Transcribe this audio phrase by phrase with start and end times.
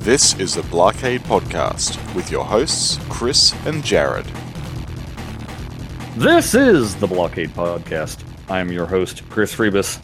[0.00, 4.24] This is the Blockade Podcast with your hosts, Chris and Jared.
[6.16, 8.24] This is the Blockade Podcast.
[8.48, 10.00] I'm your host, Chris Freebus,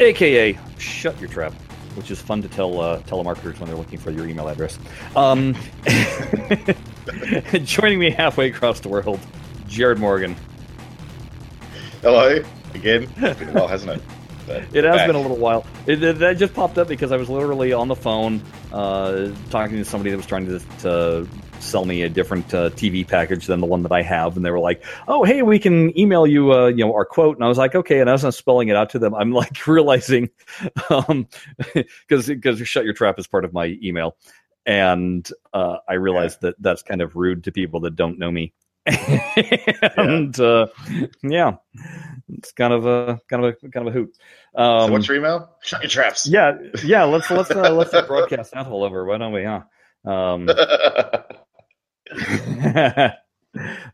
[0.00, 1.52] aka Shut Your Trap,
[1.94, 4.80] which is fun to tell uh, telemarketers when they're looking for your email address.
[5.14, 5.54] Um,
[7.64, 9.20] joining me halfway across the world,
[9.68, 10.34] Jared Morgan.
[12.02, 12.42] Hello
[12.74, 13.08] again.
[13.18, 14.02] It's been a while, hasn't it?
[14.46, 15.06] But It has back.
[15.08, 15.64] been a little while.
[15.86, 18.40] It, it- that just popped up because I was literally on the phone
[18.72, 21.26] uh, talking to somebody that was trying to, to
[21.60, 24.50] sell me a different uh, TV package than the one that I have, and they
[24.50, 27.48] were like, "Oh, hey, we can email you, uh, you know, our quote." And I
[27.48, 30.30] was like, "Okay." And as I'm spelling it out to them, I'm like realizing,
[30.90, 31.26] um,
[31.74, 34.16] because because shut your trap is part of my email,
[34.66, 38.52] and uh, I realized that that's kind of rude to people that don't know me.
[39.96, 40.66] and uh,
[41.22, 41.56] yeah,
[42.28, 44.16] it's kind of a kind of a kind of a hoot.
[44.54, 45.50] Um, So what's your email?
[45.62, 46.26] Shut your traps.
[46.26, 47.04] yeah, yeah.
[47.04, 49.04] Let's let's uh, let's broadcast that all over.
[49.04, 49.44] Why don't we?
[49.44, 49.62] Huh?
[50.10, 50.48] Um,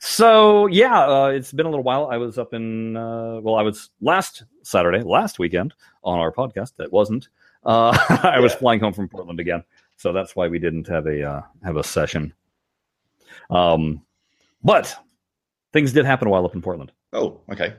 [0.01, 2.09] so yeah, uh, it's been a little while.
[2.11, 6.77] I was up in uh, well, I was last Saturday, last weekend on our podcast.
[6.77, 7.29] That wasn't.
[7.65, 8.59] Uh, I was Yeah.
[8.59, 9.63] flying home from Portland again,
[9.97, 12.33] so that's why we didn't have a uh, have a session.
[13.51, 14.03] Um,
[14.65, 14.95] but
[15.73, 16.93] things did happen while up in Portland.
[17.13, 17.75] oh, okay.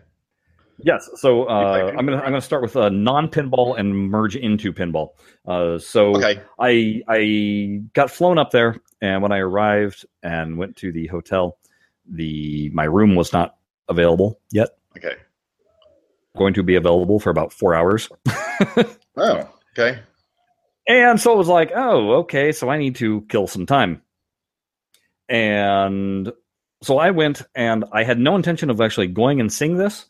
[0.79, 1.09] Yes.
[1.15, 5.09] So uh, I'm gonna I'm gonna start with uh, non-pinball and merge into pinball.
[5.47, 6.41] Uh, so Okay.
[6.59, 11.57] I I got flown up there, and when I arrived and went to the hotel,
[12.09, 13.55] the my room was not
[13.87, 14.69] available yet.
[14.97, 15.15] Okay.
[16.35, 18.09] Going to be available for about four hours,
[19.15, 19.99] Oh, okay.
[20.87, 24.01] and so it was like, oh, okay, so I need to kill some time,
[25.29, 26.31] and
[26.81, 30.05] so I went, and I had no intention of actually going and seeing this,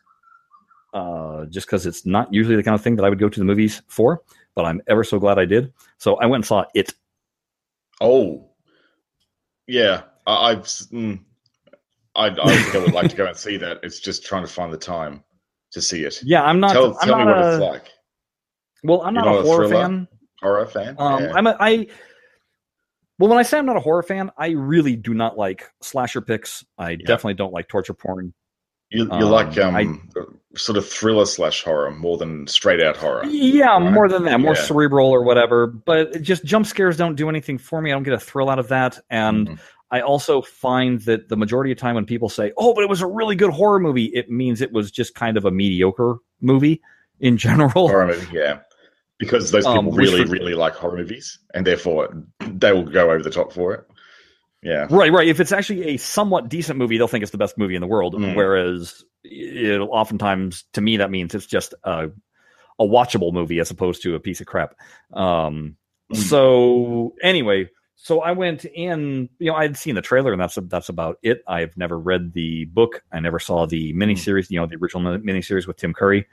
[0.93, 3.39] uh, just because it's not usually the kind of thing that I would go to
[3.39, 4.21] the movies for.
[4.55, 5.73] But I'm ever so glad I did.
[5.97, 6.93] So I went and saw it.
[7.99, 8.49] Oh,
[9.67, 10.03] yeah.
[10.27, 10.63] I, I've.
[10.63, 11.19] Mm,
[12.15, 13.79] I, I think I would like to go and see that.
[13.81, 15.23] It's just trying to find the time
[15.71, 16.21] to see it.
[16.23, 16.73] Yeah, I'm not.
[16.73, 17.89] tell I'm tell me what a, it's like.
[18.83, 19.83] Well, I'm not, not a a horror thriller?
[19.83, 20.07] fan.
[20.41, 20.95] Horror fan?
[20.99, 21.33] Um, yeah.
[21.33, 21.87] I'm a, I.
[23.17, 26.21] Well, when I say I'm not a horror fan, I really do not like slasher
[26.21, 26.63] picks.
[26.77, 28.33] I definitely don't like torture porn.
[28.93, 30.21] You, you um, like um, I-
[30.55, 33.25] sort of thriller slash horror more than straight out horror.
[33.25, 33.91] Yeah, right?
[33.91, 34.61] more than that, more Yeah.
[34.61, 35.67] cerebral or whatever.
[35.67, 37.91] But just jump scares don't do anything for me.
[37.91, 38.99] I don't get a thrill out of that.
[39.09, 39.59] And Mhm.
[39.91, 43.01] I also find that the majority of time when people say, "Oh, but it was
[43.01, 46.81] a really good horror movie," it means it was just kind of a mediocre movie
[47.19, 47.87] in general.
[47.89, 48.59] horror movie, yeah.
[49.19, 52.09] Because those Um, people which really, really like horror movies, and therefore
[52.47, 53.83] they will go over the top for it.
[54.63, 55.27] Yeah, Right, right.
[55.27, 57.87] If it's actually a somewhat decent movie, they'll think it's the best movie in the
[57.87, 58.15] world.
[58.15, 58.35] Mm.
[58.35, 62.09] Whereas, it'll oftentimes to me that means it's just a,
[62.79, 64.75] a watchable movie as opposed to a piece of crap.
[65.13, 65.77] Um,
[66.11, 66.17] Mm.
[66.17, 69.29] So anyway, so I went in.
[69.39, 71.43] You know, I'd seen the trailer, and that's that's about it.
[71.47, 73.03] I've never read the book.
[73.11, 74.49] I never saw the miniseries.
[74.49, 76.27] You know, the original mini miniseries with Tim Curry.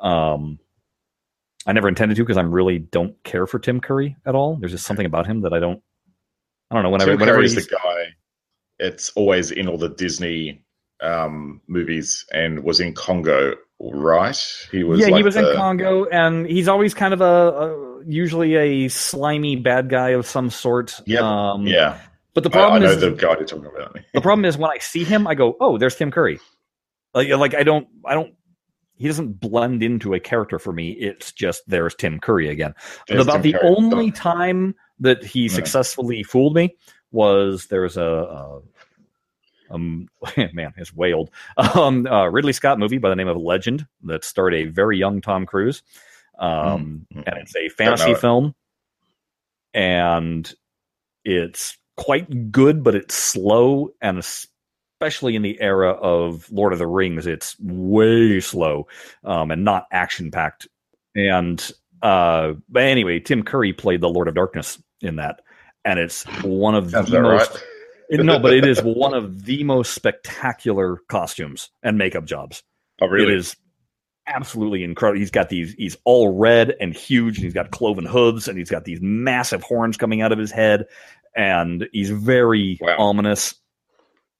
[0.00, 0.58] Um,
[1.66, 4.56] I never intended to because I really don't care for Tim Curry at all.
[4.56, 5.82] There's just something about him that I don't.
[6.72, 6.90] I don't know.
[6.90, 8.06] Whenever, Tim whenever Curry's he's, the guy.
[8.78, 10.64] It's always in all the Disney
[11.00, 14.36] um, movies, and was in Congo, right?
[14.72, 14.98] He was.
[15.00, 18.88] yeah, he was the- in Congo, and he's always kind of a, a usually a
[18.88, 21.00] slimy bad guy of some sort.
[21.06, 21.22] Yep.
[21.22, 21.98] Um, Yeah,
[22.34, 23.98] But the I, I problem know is the guy you're talking about.
[24.14, 26.40] the problem is when I see him, I go, "Oh, there's Tim Curry."
[27.14, 28.34] Like, like I don't, I don't.
[28.96, 30.92] He doesn't blend into a character for me.
[30.92, 32.74] It's just there's Tim Curry again.
[33.08, 33.62] There's About Tim the Curry.
[33.76, 35.48] only time that he Yeah.
[35.54, 36.76] successfully fooled me
[37.12, 38.60] was there's a, a
[39.70, 40.08] um
[40.52, 41.30] man, it's way old.
[41.56, 45.20] Um, uh, Ridley Scott movie by the name of Legend that starred a very young
[45.20, 45.82] Tom Cruise,
[46.38, 47.24] um, Mm.
[47.26, 48.18] and it's a fantasy it.
[48.18, 48.54] film,
[49.74, 50.52] and
[51.24, 56.86] it's quite good, but it's slow, and especially in the era of Lord of the
[56.86, 58.88] Rings, it's way slow
[59.24, 60.68] um, and not action packed.
[61.14, 61.70] And
[62.02, 65.40] uh, but anyway, Tim Curry played the Lord of Darkness in that,
[65.84, 67.62] and it's one of Sounds the most right.
[68.10, 72.62] it- no, but it is one of the most spectacular costumes and makeup jobs.
[73.00, 73.32] Oh, really?
[73.32, 73.56] It is
[74.28, 75.18] absolutely incredible.
[75.18, 78.70] He's got these, he's all red and huge, and he's got cloven hooves, and he's
[78.70, 80.86] got these massive horns coming out of his head,
[81.34, 82.96] and he's very Wow.
[82.98, 83.54] ominous.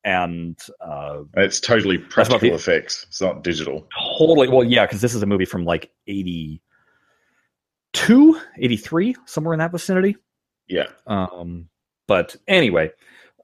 [0.04, 3.04] And uh, it's totally practical the- effects.
[3.08, 3.86] It's not digital.
[4.18, 6.60] totally, well, yeah, because this is a movie from like 82,
[8.58, 10.16] 83, somewhere in that vicinity.
[10.72, 10.86] Yeah.
[11.06, 11.68] Um,
[12.08, 12.90] but anyway,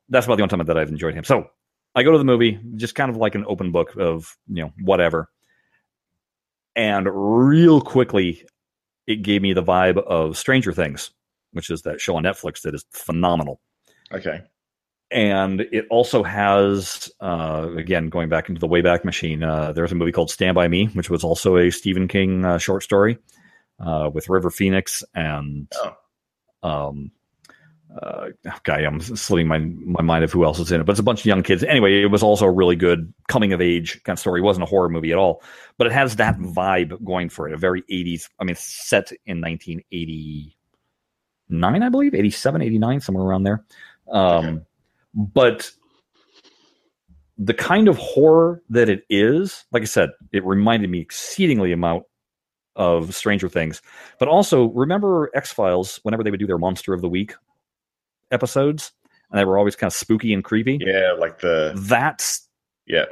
[0.09, 1.25] that's about the only time that I've enjoyed him.
[1.25, 1.51] So
[1.95, 4.73] I go to the movie, just kind of like an open book of, you know,
[4.81, 5.29] whatever.
[6.75, 8.45] And real quickly,
[9.07, 11.11] it gave me the vibe of Stranger Things.
[11.53, 13.61] which is that show on Netflix that is phenomenal.
[14.13, 14.43] Okay.
[15.11, 19.95] And it also has, uh, again, going back into the Wayback Machine, uh, there's a
[19.95, 23.19] movie called Stand By Me, which was also a Stephen King uh, short story
[23.81, 25.97] uh, with River Phoenix and Oh.
[26.89, 27.11] um,
[28.03, 28.29] uh,
[28.65, 31.05] guy, I'm slipping my my mind of who else is in it, but it's a
[31.05, 31.65] bunch of young kids.
[31.65, 34.41] Anyway, it was also a really good coming of age kind of story.
[34.41, 35.43] It wasn't a horror movie at all,
[35.79, 37.55] but it has that vibe going for it.
[37.55, 38.29] A very 80s.
[38.39, 43.65] I mean, it's set in 1989, I believe, 87, 89, somewhere around there.
[44.11, 44.59] Um, Okay.
[45.15, 45.71] But
[47.39, 52.05] the kind of horror that it is, like I said, it reminded me exceedingly amount
[52.77, 53.83] of Stranger Things.
[54.19, 57.35] But also, remember X Files whenever they would do their Monster of the Week
[58.31, 58.93] episodes,
[59.31, 60.79] and they were always kind of spooky and creepy.
[60.81, 62.49] Yeah, like the That's
[62.87, 63.05] yeah.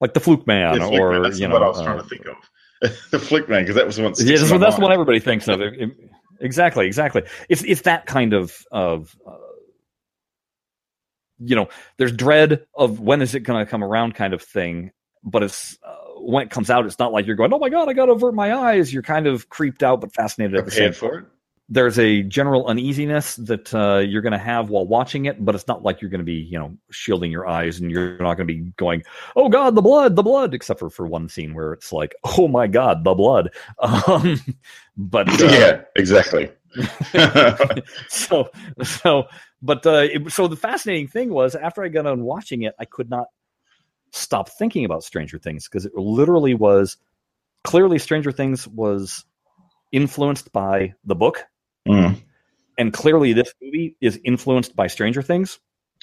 [0.00, 1.98] like the Fluke Man, Flick or Man, that's you know, what I was uh, trying
[1.98, 2.36] to think of.
[3.10, 4.12] the Flick Man, because that was the one.
[4.12, 5.60] that yeah, sticks that's, what, everybody thinks of.
[5.60, 5.96] It- it-
[6.40, 7.22] exactly, exactly.
[7.48, 9.36] It's it's that kind of of uh,
[11.38, 11.68] you know,
[11.98, 14.92] there's dread of when is it going to come around kind of thing,
[15.22, 17.88] but it's uh, when it comes out, it's not like you're going, oh my god,
[17.88, 18.92] I got to avert my eyes.
[18.92, 21.24] You're kind of creeped out but fascinated at the same for it.
[21.68, 25.66] There's a general uneasiness that uh, you're going to have while watching it, but it's
[25.66, 28.46] not like you're going to be, you know, shielding your eyes and you're not going
[28.46, 29.02] to be going,
[29.34, 32.48] "Oh God, the blood, the blood," except for for one scene where it's like, "Oh
[32.48, 33.50] my God, the blood."
[34.06, 34.38] Um,
[34.96, 36.50] but uh, yeah, exactly.
[38.08, 38.50] so
[38.82, 39.24] so
[39.62, 42.84] but uh, it, so the fascinating thing was after I got on watching it, I
[42.84, 43.28] could not
[44.10, 46.98] stop thinking about Stranger Things because it literally was
[47.62, 49.24] clearly Stranger Things was
[49.92, 51.46] influenced by the book
[51.86, 52.16] Mm.
[52.78, 55.58] and clearly this movie is influenced by Stranger Things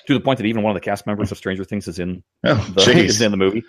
[0.07, 2.23] to the point that even one of the cast members of Stranger Things is in
[2.43, 3.63] Oh, the, is in the movie.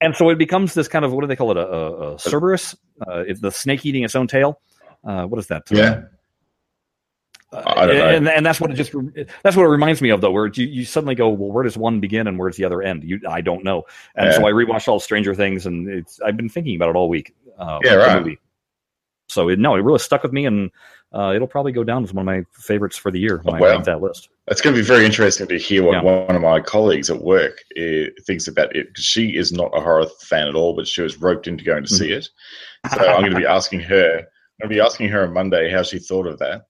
[0.00, 1.56] And so it becomes this kind of what do they call it?
[1.56, 2.74] A, a, a Cerberus?
[3.06, 4.60] Uh, the snake eating its own tail.
[5.02, 5.62] Uh, what is that?
[5.70, 6.02] Yeah.
[7.52, 8.08] Uh, I don't know.
[8.08, 8.92] And, and that's what it just
[9.42, 11.76] that's what it reminds me of though, where you, you suddenly go, well, where does
[11.76, 13.04] one begin and where does the other end?
[13.04, 13.84] You I don't know.
[14.16, 17.08] And so I rewatched all Stranger Things, and it's I've been thinking about it all
[17.08, 17.34] week.
[17.58, 18.18] Uh, Yeah, right.
[18.18, 18.38] movie.
[19.28, 20.70] So it, no, it really stuck with me, and
[21.14, 23.66] uh, it'll probably go down as one of my favorites for the year when Oh,
[23.66, 24.28] I make that list.
[24.48, 26.02] It's going to be very interesting to hear what Yeah.
[26.02, 28.88] one of my colleagues at work uh, thinks about it.
[28.96, 31.88] she is not a horror fan at all, but she was roped into going to
[31.88, 32.18] see Mm-hmm.
[32.18, 32.28] it.
[32.92, 34.18] So I'm going to be asking her.
[34.18, 36.66] I'm going to be asking her on Monday how she thought of that.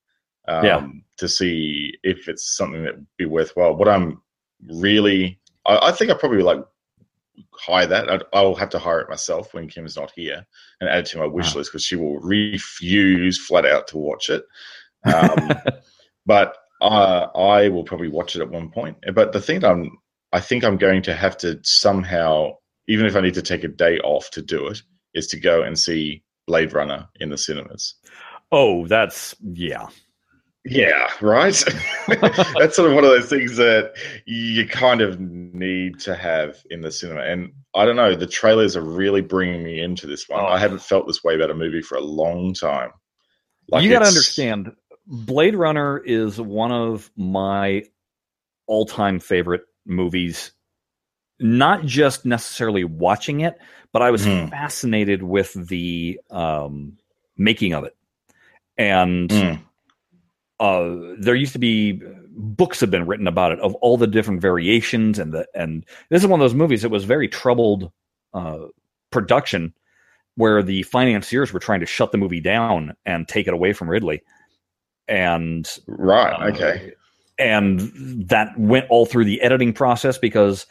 [0.46, 0.86] Um, Yeah.
[1.18, 3.76] To see if it's something that would be worthwhile.
[3.76, 4.20] What I'm
[4.68, 6.60] really, I, I think I probably like
[7.52, 8.10] hire that.
[8.10, 10.46] I'd, I'll have to hire it myself when Kim's not here
[10.80, 11.60] and add it to my wish Wow.
[11.60, 14.44] list because she will refuse flat out to watch it.
[15.04, 15.50] Um,
[16.26, 18.96] but uh, I will probably watch it at one point.
[19.14, 19.90] But the thing that I'm,
[20.32, 22.52] I think I'm going to have to somehow,
[22.88, 24.82] even if I need to take a day off to do it,
[25.14, 27.94] is to go and see Blade Runner in the cinemas.
[28.52, 29.86] Oh, that's yeah.
[30.66, 31.52] Yeah, right.
[32.08, 33.92] That's sort of one of those things that
[34.24, 37.20] you kind of need to have in the cinema.
[37.20, 40.40] And I don't know, the trailers are really bringing me into this one.
[40.40, 40.46] Oh.
[40.46, 42.90] I haven't felt this way about a movie for a long time.
[43.78, 44.72] you got to understand,
[45.06, 47.82] Blade Runner is one of my
[48.66, 50.52] all-time favorite movies.
[51.40, 53.58] Not just necessarily watching it,
[53.92, 54.46] but I was Hmm.
[54.46, 56.96] fascinated with the um,
[57.36, 57.94] making of it,
[58.78, 59.60] and Mm,
[60.60, 62.00] uh, there used to be
[62.36, 66.22] books have been written about it of all the different variations and the and this
[66.22, 67.90] is one of those movies that was very troubled
[68.34, 68.58] uh,
[69.10, 69.72] production
[70.36, 73.88] where the financiers were trying to shut the movie down and take it away from
[73.88, 74.22] Ridley
[75.06, 76.92] and right, uh, okay.
[77.38, 77.80] and
[78.28, 80.66] that went all through the editing process because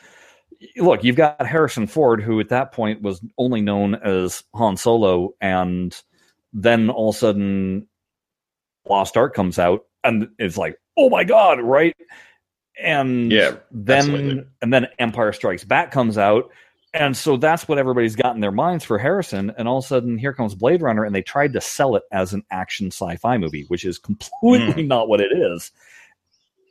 [0.77, 5.33] look you've got Harrison Ford who at that point was only known as Han Solo
[5.39, 6.01] and
[6.53, 7.87] then all of a sudden
[8.89, 11.95] Lost Ark comes out and it's like oh my god right?
[12.81, 14.43] And Yeah, then absolutely.
[14.61, 16.49] and then Empire Strikes Back comes out.
[16.95, 19.51] And so that's what everybody's got in their minds for Harrison.
[19.57, 22.03] And all of a sudden here comes Blade Runner and they tried to sell it
[22.11, 25.71] as an action sci-fi movie which is completely not what it is.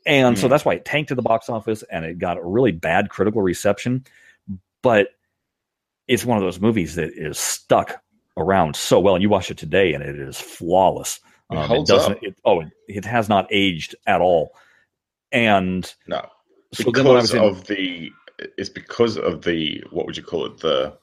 [0.07, 0.51] And so Mm.
[0.51, 3.43] that's why it tanked to the box office and it got a really bad critical
[3.43, 4.05] reception.
[4.83, 5.09] But
[6.09, 8.03] it's one of those movies that is stuck
[8.37, 9.15] around so well.
[9.15, 11.21] And you watch it today and it is flawless
[11.53, 12.23] It Um, holds doesn't up.
[12.23, 14.55] it, oh it, it has not aged at all.
[15.31, 16.27] And No,
[16.73, 18.11] so then when I because in, of the
[18.59, 20.97] it's because of the what would you call it the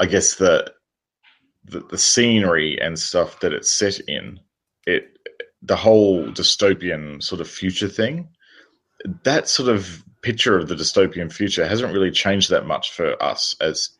[0.00, 0.72] i guess the
[1.64, 4.40] the, the scenery and stuff that it's set in
[4.86, 5.16] it
[5.62, 8.28] the whole dystopian sort of future thing
[9.24, 13.54] that sort of picture of the dystopian future hasn't really changed that much for us
[13.60, 13.90] as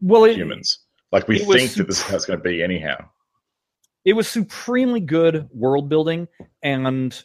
[0.00, 0.78] well it, humans.
[1.12, 3.08] Like we it was think that this is how it's going to be anyhow
[4.08, 6.26] it was supremely good world building,
[6.62, 7.22] and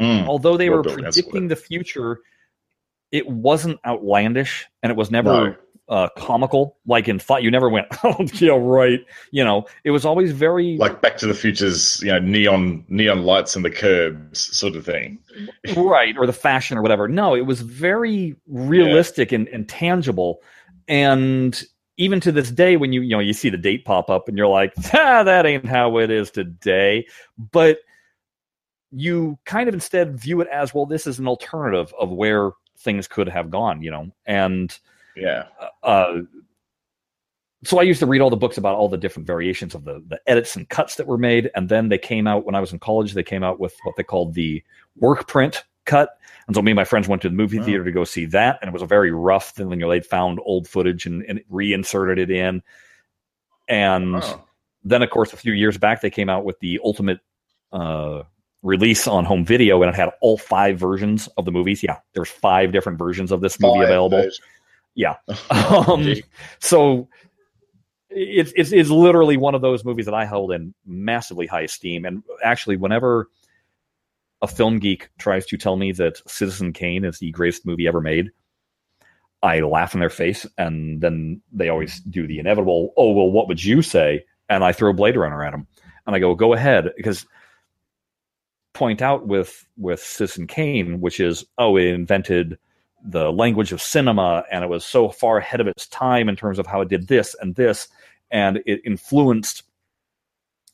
[0.00, 0.26] Mm.
[0.28, 2.20] although they were predicting the future,
[3.10, 5.54] it wasn't outlandish, and it was never No.
[5.88, 6.76] uh, comical.
[6.86, 9.00] Like in thought, you never went, "Oh, yeah, right."
[9.32, 13.24] You know, it was always very Like Back to the Future's, you know, neon neon
[13.24, 15.18] lights and the curbs sort of thing.
[15.76, 20.40] right or the fashion or whatever no it was very realistic and, and tangible
[20.88, 21.64] and
[22.02, 24.36] even to this day when you you know you see the date pop up and
[24.36, 27.06] you're like ah, that ain't how it is today
[27.52, 27.78] but
[28.90, 33.06] you kind of instead view it as well this is an alternative of where things
[33.06, 34.78] could have gone you know and
[35.14, 35.44] Yeah.
[35.84, 36.22] uh,
[37.64, 40.02] so I used to read all the books about all the different variations of the
[40.08, 42.72] the edits and cuts that were made, and then they came out when I was
[42.72, 43.14] in college.
[43.14, 44.60] They came out with what they called the
[44.96, 47.62] work print cut, and so me and my friends went to the movie Oh.
[47.64, 49.70] theater to go see that, and it was a very rough thing.
[49.70, 52.62] You know, they'd found old footage and, and reinserted it in,
[53.68, 54.44] and Oh.
[54.84, 57.20] then of course a few years back they came out with the ultimate
[57.72, 58.22] uh,
[58.62, 61.82] release on home video, and it had all five versions of the movies.
[61.82, 64.18] Yeah, there's five different versions of this movie Five available.
[64.18, 64.40] versions.
[64.94, 65.16] Yeah.
[65.50, 66.14] Um,
[66.58, 67.08] so
[68.10, 72.04] it's, it's it's literally one of those movies that I hold in massively high esteem.
[72.04, 73.28] And actually, whenever
[74.42, 78.00] a film geek tries to tell me that Citizen Kane is the greatest movie ever
[78.00, 78.30] made,
[79.42, 82.92] I laugh in their face, and then they always do the inevitable.
[82.96, 84.24] Oh well, what would you say?
[84.48, 85.66] And I throw Blade Runner at them,
[86.06, 87.26] and I go, "Go ahead," because
[88.72, 92.58] point out with with Citizen Kane, which is oh, it invented
[93.04, 96.58] the language of cinema and it was so far ahead of its time in terms
[96.58, 97.88] of how it did this and this
[98.30, 99.64] and it influenced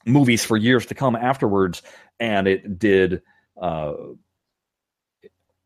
[0.05, 1.81] movies for years to come afterwards
[2.21, 3.23] and it did
[3.61, 3.93] uh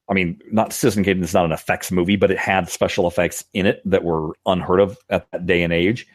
[0.09, 3.45] I mean, not Citizen Kane is not an effects movie, but it had special effects
[3.55, 6.07] in it that were unheard of at that day and age.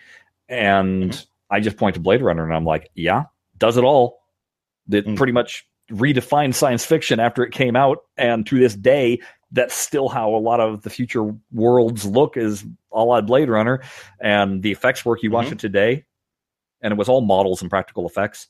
[0.49, 3.23] And I just point to Blade Runner and I'm like, yeah,
[3.57, 4.19] does it all.
[4.91, 5.17] It Mm.
[5.17, 7.99] pretty much redefined science fiction after it came out.
[8.17, 9.19] And to this day,
[9.51, 13.81] that's still how a lot of the future worlds look is a la Blade Runner.
[14.19, 15.53] And the effects work, you watch Mhm.
[15.53, 16.05] it today,
[16.81, 18.47] and it was all models and practical effects.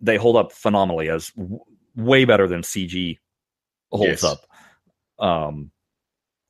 [0.00, 1.30] They hold up phenomenally as
[1.96, 3.18] way better than CG
[3.90, 4.24] holds Yes.
[4.24, 4.46] up.
[5.18, 5.70] Um,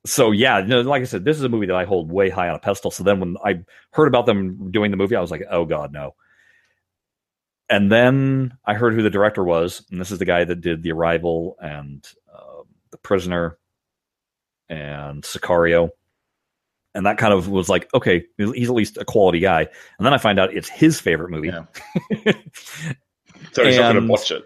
[0.04, 2.48] so yeah, no, like I said, this is a movie that I hold way high
[2.48, 2.90] on a pedestal.
[2.90, 3.60] So then when I
[3.92, 6.14] heard about them doing the movie, I was like, oh god, no.
[7.68, 10.82] And then I heard who the director was, and this is the guy that did
[10.82, 13.56] The Arrival and uh, The Prisoner
[14.68, 15.90] and Sicario.
[16.94, 19.60] And that kind of was like, okay, he's at least a quality guy.
[19.62, 21.48] And then I find out it's his favorite movie.
[21.48, 22.32] Yeah.
[23.52, 24.44] So he's not going to watch it.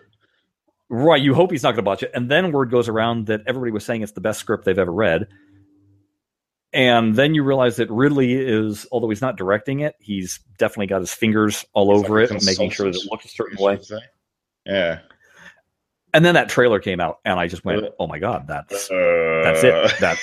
[0.88, 2.12] Right, you hope he's not going to botch it.
[2.14, 4.92] And then word goes around that everybody was saying it's the best script they've ever
[4.92, 5.26] read.
[6.72, 11.00] And then you realize that Ridley is, although he's not directing it, he's definitely got
[11.00, 13.80] his fingers all over like it, making sure that it looks a certain way.
[14.64, 15.00] Yeah.
[16.12, 19.42] And then that trailer came out, and I just went, "Oh my god, that's Uh,
[19.44, 20.18] that's it." That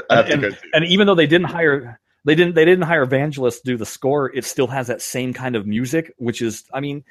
[0.10, 3.64] I and, and even though they didn't hire they didn't they didn't hire Vangelis to
[3.64, 7.04] do the score, it still has that same kind of music, which is, I mean,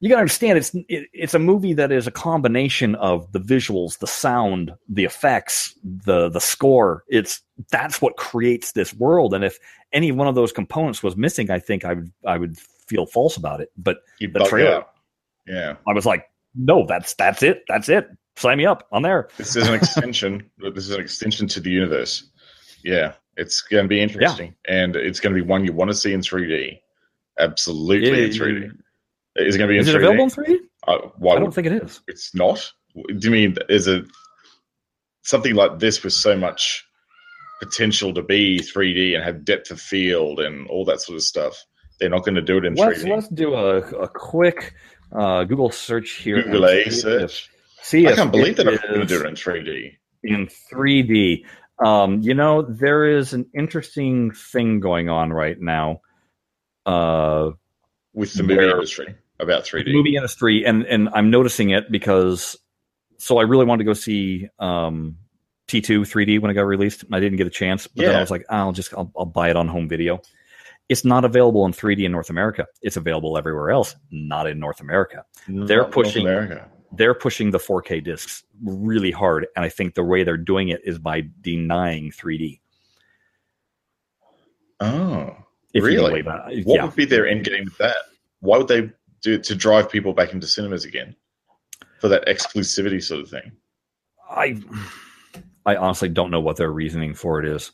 [0.00, 3.40] you got to understand it's it, it's a movie that is a combination of the
[3.40, 7.04] visuals, the sound, the effects, the the score.
[7.08, 7.40] It's
[7.70, 9.58] that's what creates this world, and if
[9.92, 13.36] any one of those components was missing, I think I would I would feel false
[13.36, 13.70] about it.
[13.76, 14.84] But You the trailer.
[15.46, 15.76] Yeah.
[15.86, 18.08] I was like, no, that's that's it, that's it.
[18.36, 18.86] Sign me up.
[18.92, 19.28] I'm there.
[19.36, 20.48] This is an extension.
[20.74, 22.28] this is an extension to the universe.
[22.82, 23.14] Yeah.
[23.36, 24.54] It's going to be interesting.
[24.66, 26.78] And it's going to be one you want to see in 3D.
[27.38, 28.72] Absolutely in 3D.
[29.36, 29.96] Is it going to be in Is it 3D?
[29.98, 30.56] available in 3D?
[30.88, 32.00] Uh, why I don't would- think it is.
[32.08, 32.70] it's not?
[32.94, 34.04] Do you mean is it
[35.22, 36.84] something like this with so much
[37.60, 41.56] potential to be 3D and have depth of field and all that sort of stuff?
[42.00, 43.10] They're not going to do it in Let's 3D.
[43.14, 44.74] let's do a, a quick
[45.12, 46.42] uh, Google search here.
[46.42, 47.22] Google A see search.
[47.22, 49.92] If, see I can't believe they're not going to do it in 3D.
[50.24, 51.44] in 3D.
[51.84, 56.00] Um, you know, there is an interesting thing going on right now.
[56.86, 57.50] Uh,
[58.14, 59.92] with the movie industry about 3D.
[59.92, 62.56] movie industry, and and I'm noticing it because
[63.18, 65.16] so I really wanted to go see um,
[65.68, 67.04] T2 3D when it got released.
[67.04, 69.26] and I didn't get a chance, but then I was like, I'll just I'll, I'll
[69.26, 70.20] buy it on home video.
[70.88, 72.66] It's not available in 3D in North America.
[72.82, 75.24] It's available everywhere else, not in North America.
[75.46, 76.68] they're pushing- America.
[76.92, 80.80] They're pushing the 4K discs really hard, and I think the way they're doing it
[80.84, 82.58] is by denying 3D.
[84.80, 85.36] Oh,
[85.72, 86.22] If Really?
[86.22, 86.84] what yeah.
[86.84, 87.96] would be their end game with that?
[88.40, 88.90] Why would they
[89.22, 91.14] do it to drive people back into cinemas again
[92.00, 93.52] for that exclusivity sort of thing?
[94.30, 94.60] I
[95.66, 97.70] I honestly don't know what their reasoning for it is.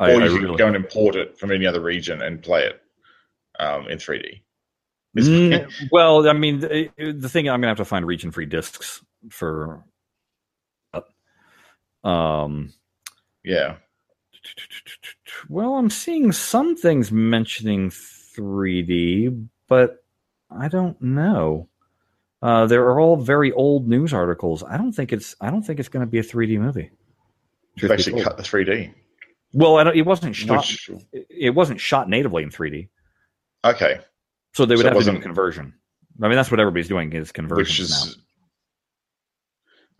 [0.00, 2.42] I, or I you could really- go and import it from any other region and
[2.42, 2.80] play it.
[3.58, 4.42] um, in 3D.
[5.16, 9.02] Mm, well, I mean, the, the thing I'm gonna have to find region free discs
[9.30, 9.82] for.
[12.04, 12.72] Um,
[13.42, 13.76] yeah.
[15.48, 20.04] Well, I'm seeing some things mentioning 3D, but
[20.50, 21.68] I don't know.
[22.42, 24.62] Uh, there are all very old news articles.
[24.62, 25.34] I don't think it's.
[25.40, 26.90] I don't think it's going to be a 3D movie.
[27.76, 28.92] you basically cut the 3D.
[29.52, 30.58] Well, I don't, it wasn't shot.
[30.66, 32.88] Which, it wasn't shot natively in 3D.
[33.64, 34.00] okay.
[34.52, 35.74] So they would So have to do a conversion.
[36.22, 37.96] I mean, that's what everybody's doing is Which conversions now.
[38.10, 38.18] is.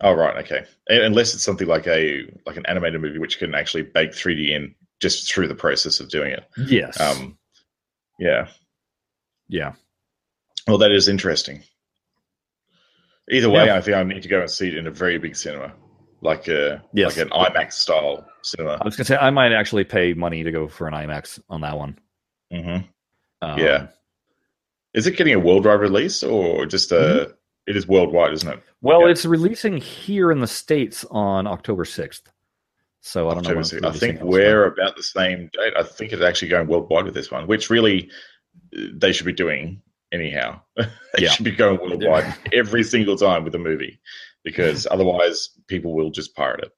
[0.01, 0.65] Oh right, okay.
[0.89, 4.75] Unless it's something like a like an animated movie, which can actually bake 3D in
[5.01, 6.43] just through the process of doing it.
[6.67, 6.99] Yes.
[6.99, 7.37] Um,
[8.19, 8.47] yeah.
[9.47, 9.73] yeah.
[10.67, 11.63] Well, that is interesting.
[13.29, 13.75] Either way, Yeah.
[13.75, 15.73] I think I need to go and see it in a very big cinema,
[16.21, 17.17] like a Yes.
[17.17, 18.77] like an IMAX style cinema.
[18.81, 21.61] I was gonna say I might actually pay money to go for an IMAX on
[21.61, 21.97] that one.
[22.53, 22.85] Mm-hmm.
[23.47, 23.87] Um, Yeah.
[24.93, 27.35] Is it getting a worldwide release or just a?
[27.67, 28.63] It is worldwide, isn't it?
[28.81, 29.09] Well, Yeah.
[29.11, 32.31] it's releasing here in the states on October sixth.
[33.01, 33.49] So I don't know.
[33.59, 33.85] October 6th.
[33.85, 35.73] I think we're about the same date.
[35.77, 38.09] I think it's actually going worldwide with this one, which really
[38.75, 39.81] uh, they should be doing
[40.11, 40.59] anyhow.
[40.75, 40.85] they
[41.19, 41.29] Yeah.
[41.29, 43.99] should be going worldwide every single time with a movie
[44.43, 46.71] because otherwise people will just pirate it.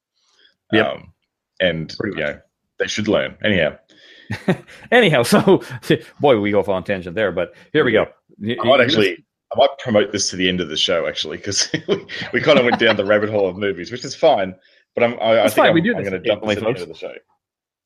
[0.73, 0.85] Yep.
[0.85, 1.13] Um,
[1.61, 2.39] and Pretty you know
[2.77, 3.35] they should learn.
[3.43, 3.77] Anyhow,
[4.91, 5.63] Anyhow, so
[6.19, 8.05] boy, we go off on tangent there, but here we go.
[8.43, 9.25] I might actually.
[9.51, 12.59] I might promote this to the end of the show actually because we, we kind
[12.59, 14.55] of went down the rabbit hole of movies, which is fine.
[14.95, 16.63] But I'm, I, I think fine, I'm, we do I'm going to dump this at
[16.63, 17.13] the end of the show.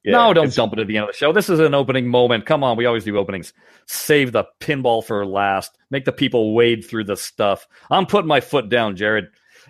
[0.05, 1.31] no, don't dump it at the end of the show.
[1.31, 2.45] This is an opening moment.
[2.45, 3.53] Come on, we always do openings.
[3.87, 5.77] Save the pinball for last.
[5.89, 7.67] Make the people wade through the stuff.
[7.89, 9.27] I'm putting my foot down, Jared.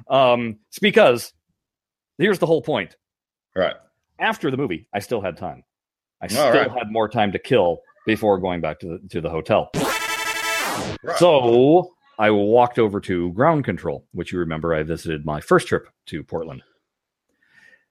[0.08, 1.34] Um, it's because
[2.18, 2.96] here's the whole point.
[3.56, 3.76] Right.
[4.20, 5.64] After the movie, I still had time.
[6.22, 6.72] I All still right.
[6.72, 9.70] had more time to kill before going back to the to the hotel.
[11.04, 11.18] Right.
[11.18, 15.88] So I walked over to Ground Kontrol, which you remember I visited my first trip
[16.08, 16.62] to Portland.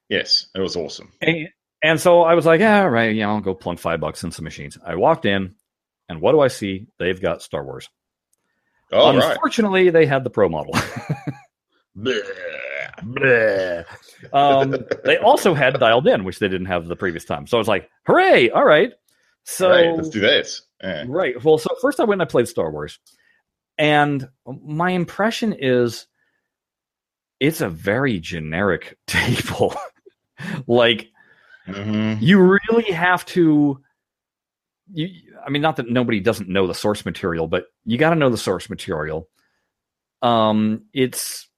[0.08, 1.12] Yes, it was awesome.
[1.22, 1.48] And,
[1.82, 4.44] and so I was like, yeah, right, yeah, I'll go plunk five bucks in some
[4.44, 4.78] machines.
[4.84, 5.54] I walked in,
[6.08, 6.86] and what do I see?
[6.98, 7.88] They've got Star Wars.
[8.92, 9.32] All right.
[9.32, 10.74] Unfortunately, they had the pro model.
[11.96, 12.20] Bleh.
[13.02, 13.84] Bleh.
[14.32, 17.46] um, they also had dialed in, which they didn't have the previous time.
[17.46, 18.50] So I was like, hooray!
[18.50, 18.92] All right.
[19.44, 20.62] So Right, let's do this.
[20.82, 21.04] Yeah.
[21.06, 21.42] Right.
[21.42, 22.98] Well, so first I went and I played Star Wars.
[23.78, 24.28] And
[24.64, 26.06] my impression is
[27.40, 29.74] it's a very generic table.
[30.66, 31.08] like
[31.68, 32.20] Mhm.
[32.20, 33.80] you really have to
[34.92, 35.08] you
[35.46, 38.30] I mean not that nobody doesn't know the source material, but you got to know
[38.30, 39.28] the source material.
[40.22, 41.48] Um it's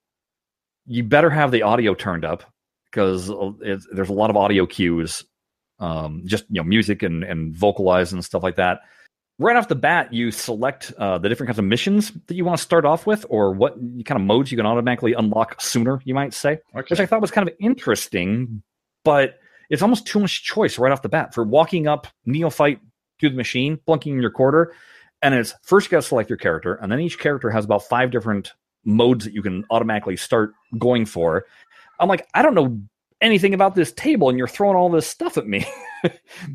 [0.86, 2.44] you better have the audio turned up
[2.90, 3.28] because
[3.92, 5.24] there's a lot of audio cues
[5.80, 8.80] um just you know music and and vocalize and stuff like that
[9.38, 12.58] right off the bat, you select uh, the different kinds of missions that you want
[12.58, 16.14] to start off with, or what kind of modes you can automatically unlock sooner, you
[16.14, 18.62] might say, which I thought was kind of interesting,
[19.04, 19.38] but
[19.70, 22.80] it's almost too much choice right off the bat for walking up neophyte
[23.20, 24.74] to the machine, plunking in your quarter,
[25.22, 27.82] and it's first you got to select your character, and then each character has about
[27.82, 28.52] five different
[28.84, 31.46] modes that you can automatically start going for.
[31.98, 32.80] I'm like, I don't know
[33.24, 35.64] anything about this table, and you're throwing all this stuff at me.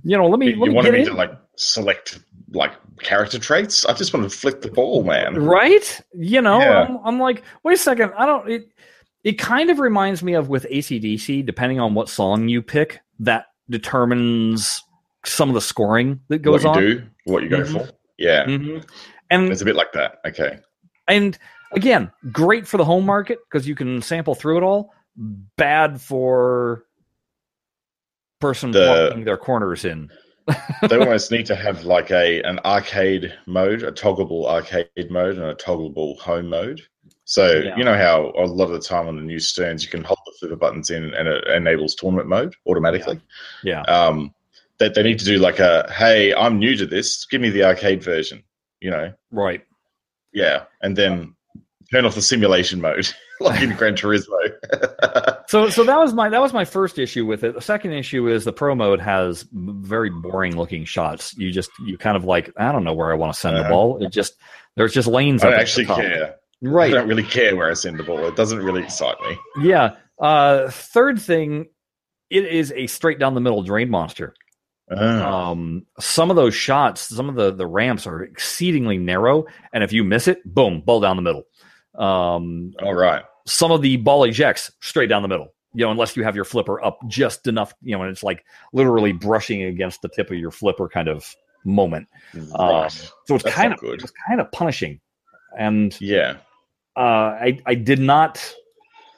[0.04, 1.08] you know, let me You, let you me wanted get me in.
[1.08, 2.20] to like select
[2.52, 3.86] like character traits?
[3.86, 5.36] I just want to flick the ball, man.
[5.36, 6.82] right you know Yeah.
[6.84, 8.70] I'm, I'm like wait a second i don't it
[9.24, 13.46] it kind of reminds me of with acdc depending on what song you pick that
[13.70, 14.84] determines
[15.26, 17.72] some of the scoring that goes what you on do, what you go Mhm.
[17.88, 17.90] for.
[18.18, 18.84] Yeah, Mhm.
[19.30, 20.20] and it's a bit like that.
[20.26, 20.58] Okay.
[21.08, 21.38] and
[21.74, 26.86] again great for the home market because you can sample through it all bad for
[28.40, 30.10] person The- walking their corners in
[30.88, 35.44] they almost need to have like a an arcade mode, a toggleable arcade mode, and
[35.46, 36.82] a toggleable home mode.
[37.26, 37.78] So Yeah.
[37.78, 40.18] you know how a lot of the time on the new Sterns you can hold
[40.26, 43.22] the flipper buttons in and it enables tournament mode automatically.
[43.64, 44.34] yeah Um,
[44.80, 47.66] that they need to do like a hey, I'm new to this, give me the
[47.66, 48.42] arcade version.
[48.80, 49.62] You know, right
[50.34, 51.36] yeah, and then
[51.92, 53.08] turn off the simulation mode
[53.42, 54.38] like in Gran Turismo.
[55.50, 57.56] So, so that was my that was my first issue with it.
[57.56, 61.36] The second issue is the pro mode has very boring looking shots.
[61.40, 63.62] You just you kind of like I don't know where I want to send the
[63.62, 63.70] Uh-huh.
[63.70, 64.04] ball.
[64.06, 64.36] It just
[64.76, 65.42] there's just lanes.
[65.44, 66.36] I don't at the actually care.
[66.64, 68.24] I don't really care where I send the ball.
[68.28, 69.40] It doesn't really excite me.
[69.64, 69.96] Yeah.
[70.22, 71.66] Uh, third thing,
[72.30, 74.36] it is a straight down the middle drain monster.
[74.96, 75.50] Ah.
[75.50, 79.94] Um, some of those shots, some of the the ramps are exceedingly narrow, and if
[79.94, 81.46] you miss it, boom, ball down the middle.
[81.96, 83.24] Um, All right.
[83.50, 85.54] Some of the ball ejects straight down the middle.
[85.74, 88.44] You know, unless you have your flipper up just enough, you know, and it's like
[88.74, 92.08] literally brushing against the tip of your flipper, kind of moment.
[92.56, 94.02] Um, so it's That's kind of good.
[94.02, 95.00] it's kind of punishing,
[95.58, 96.38] and yeah.
[96.96, 98.56] uh, I I did not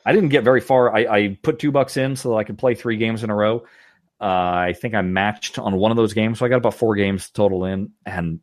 [0.06, 0.94] I didn't get very far.
[0.96, 3.36] I, I put two bucks in so that I could play three games in a
[3.36, 3.63] row.
[4.20, 4.26] Uh,
[4.70, 7.30] I think I matched on one of those games, so I got about four games
[7.30, 8.39] total in, and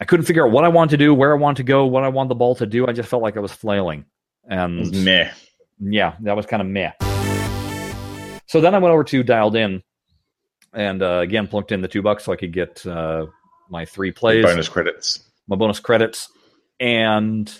[0.00, 2.04] I couldn't figure out what I wanted to do, where I wanted to go, what
[2.04, 2.86] I wanted the ball to do.
[2.86, 4.04] I just felt like I was flailing,
[4.50, 5.30] and meh.
[5.80, 6.92] yeah, that was kind of meh.
[8.46, 9.82] So then I went over to dialed in,
[10.74, 13.26] and uh, again plunked in the two bucks so I could get uh,
[13.70, 15.20] my three plays Bonus credits.
[15.48, 16.28] my bonus credits.
[16.80, 17.50] And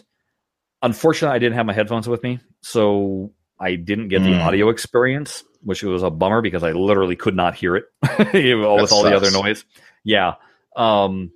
[0.83, 4.41] unfortunately, I didn't have my headphones with me, so I didn't get the Mm.
[4.45, 7.85] audio experience, which was a bummer because I literally could not hear it
[8.33, 9.65] with all the other noise.
[10.03, 10.35] Yeah.
[10.77, 11.31] Um,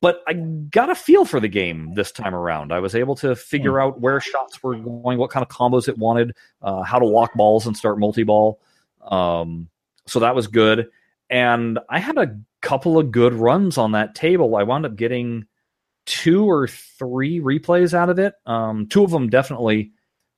[0.00, 2.72] but I got a feel for the game this time around.
[2.72, 3.86] I was able to figure Hmm.
[3.86, 7.32] out where shots were going, what kind of combos it wanted, uh, how to lock
[7.34, 8.60] balls and start multi ball.
[9.02, 9.68] Um,
[10.06, 10.88] so that was good.
[11.30, 14.56] And I had a couple of good runs on that table.
[14.56, 15.46] I wound up getting
[16.04, 18.34] two or three replays out of it.
[18.46, 19.92] Um, two of them definitely.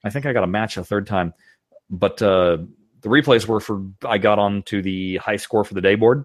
[0.04, 1.32] I think I got a match a third time,
[1.88, 2.58] but uh,
[3.00, 6.24] the replays were for I got on to the high score for the day board.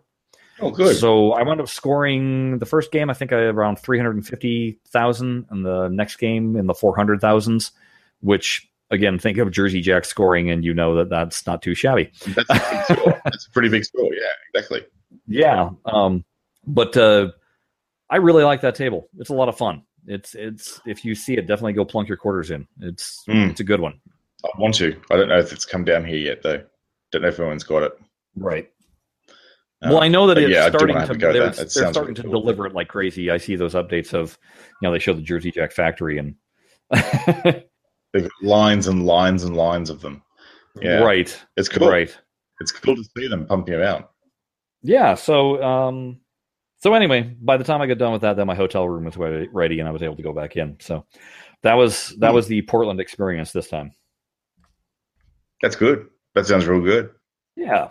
[0.59, 0.95] Oh, good.
[0.97, 3.09] So I wound up scoring the first game.
[3.09, 6.73] I think I around three hundred and fifty thousand, and the next game in the
[6.73, 7.71] four hundred thousands.
[8.21, 12.11] Which again, think of Jersey Jack scoring, and you know that that's not too shabby.
[12.35, 12.53] That's a
[12.87, 13.21] big score.
[13.25, 14.11] That's a pretty big score.
[14.13, 14.85] Yeah, exactly.
[15.27, 15.69] Yeah.
[15.85, 16.23] Um,
[16.65, 17.31] but uh,
[18.09, 19.09] I really like that table.
[19.19, 19.83] It's a lot of fun.
[20.07, 22.67] It's it's if you see it, definitely go plunk your quarters in.
[22.79, 23.51] It's Mm.
[23.51, 23.99] it's a good one.
[24.45, 24.99] I want to.
[25.11, 26.63] I don't know if it's come down here yet, though.
[27.11, 27.91] Don't know if everyone's got it.
[28.35, 28.71] Right.
[29.81, 30.99] Well, I know that it's yeah, starting to.
[31.01, 31.55] have a go at They're, that.
[31.55, 32.41] That they're starting really to cool.
[32.41, 33.29] deliver it like crazy.
[33.29, 34.37] I see those updates of,
[34.81, 36.35] you know, they show the Jersey Jack factory and.
[38.41, 40.23] Lines and lines and lines of them.
[40.81, 40.99] Yeah.
[40.99, 41.37] Right.
[41.57, 41.87] It's cool.
[41.89, 42.15] Right.
[42.59, 44.11] It's cool to see them pumping them out.
[44.81, 45.13] Yeah.
[45.13, 46.19] So, um,
[46.79, 49.17] so anyway, by the time I got done with that, then my hotel room was
[49.17, 50.77] ready, ready and I was able to go back in.
[50.79, 51.05] So
[51.61, 52.35] that was that Hmm.
[52.35, 53.91] was the Portland experience this time.
[55.61, 56.07] That's good.
[56.33, 57.11] That sounds real good.
[57.55, 57.89] Yeah.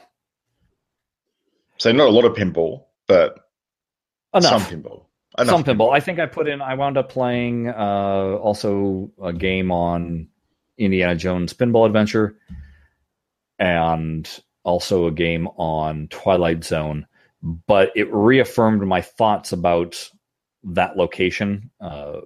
[1.79, 3.39] So not a lot of pinball, but
[4.35, 4.69] Enough.
[4.69, 5.05] some pinball.
[5.39, 5.93] Enough Some pinball.
[5.95, 6.63] I think I put in.
[6.63, 10.29] I wound up playing uh, also a game on
[10.79, 12.39] Indiana Jones Pinball Adventure,
[13.59, 14.29] and
[14.65, 17.07] also a game on Twilight Zone.
[17.43, 20.11] But it reaffirmed my thoughts about
[20.65, 22.21] that location, uh,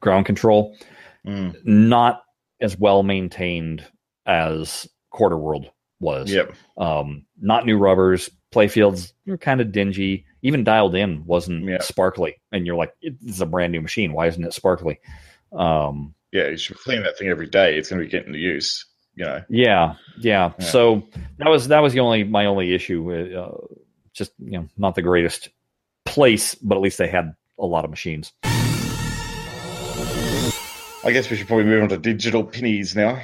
[0.00, 0.74] Ground Kontrol,
[1.26, 2.22] Mm, not
[2.60, 3.84] as well maintained
[4.26, 6.30] as Quarter World was.
[6.30, 6.52] yep.
[6.76, 8.30] Um, not new rubbers.
[8.56, 10.24] Playfields were kind of dingy.
[10.42, 11.80] Even dialed in wasn't Yeah.
[11.80, 12.40] sparkly.
[12.52, 14.12] And you're like, it's a brand new machine.
[14.12, 14.98] Why isn't it sparkly?
[15.52, 17.76] Um, Yeah, you should clean that thing every day.
[17.76, 18.84] It's going to be getting to use.
[19.14, 19.42] You know.
[19.48, 20.64] yeah, yeah, Yeah.
[20.66, 21.02] So
[21.38, 23.12] that was that was the only my only issue.
[23.12, 23.56] Uh,
[24.12, 25.48] just you know, not the greatest
[26.04, 28.32] place, but at least they had a lot of machines.
[31.04, 33.20] I guess we should probably move on to digital pennies now.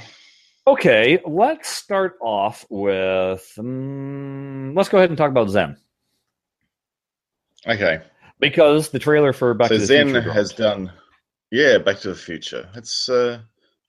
[0.66, 3.52] Okay, let's start off with.
[3.58, 5.76] Um, let's go ahead and talk about Zen
[7.66, 8.00] Okay.
[8.38, 10.92] because the trailer for Back so to the Zen Future has done,
[11.50, 12.68] yeah, Back to the Future.
[12.76, 13.40] It's uh,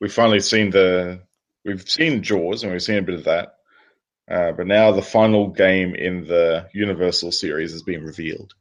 [0.02, 1.22] we've finally seen the
[1.64, 3.56] we've seen Jaws and we've seen a bit of that,
[4.30, 8.54] uh, but now the final game in the Universal series has been revealed,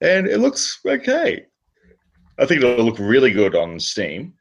[0.00, 1.46] and it looks okay.
[2.36, 4.34] I think it'll look really good on Steam,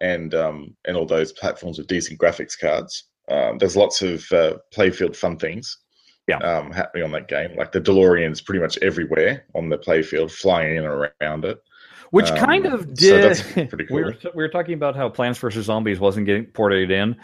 [0.00, 3.04] and um, and all those platforms with decent graphics cards.
[3.30, 5.78] Um, there's lots of uh, playfield fun things
[6.26, 6.38] Yeah.
[6.38, 7.54] um, happening on that game.
[7.56, 11.58] Like the DeLorean's pretty much everywhere on the playfield, flying in and around it.
[12.10, 13.22] Which Um, kind of so did.
[13.22, 15.66] that's pretty we, were, we were talking about how Plants vs.
[15.66, 17.14] Zombies wasn't getting ported in.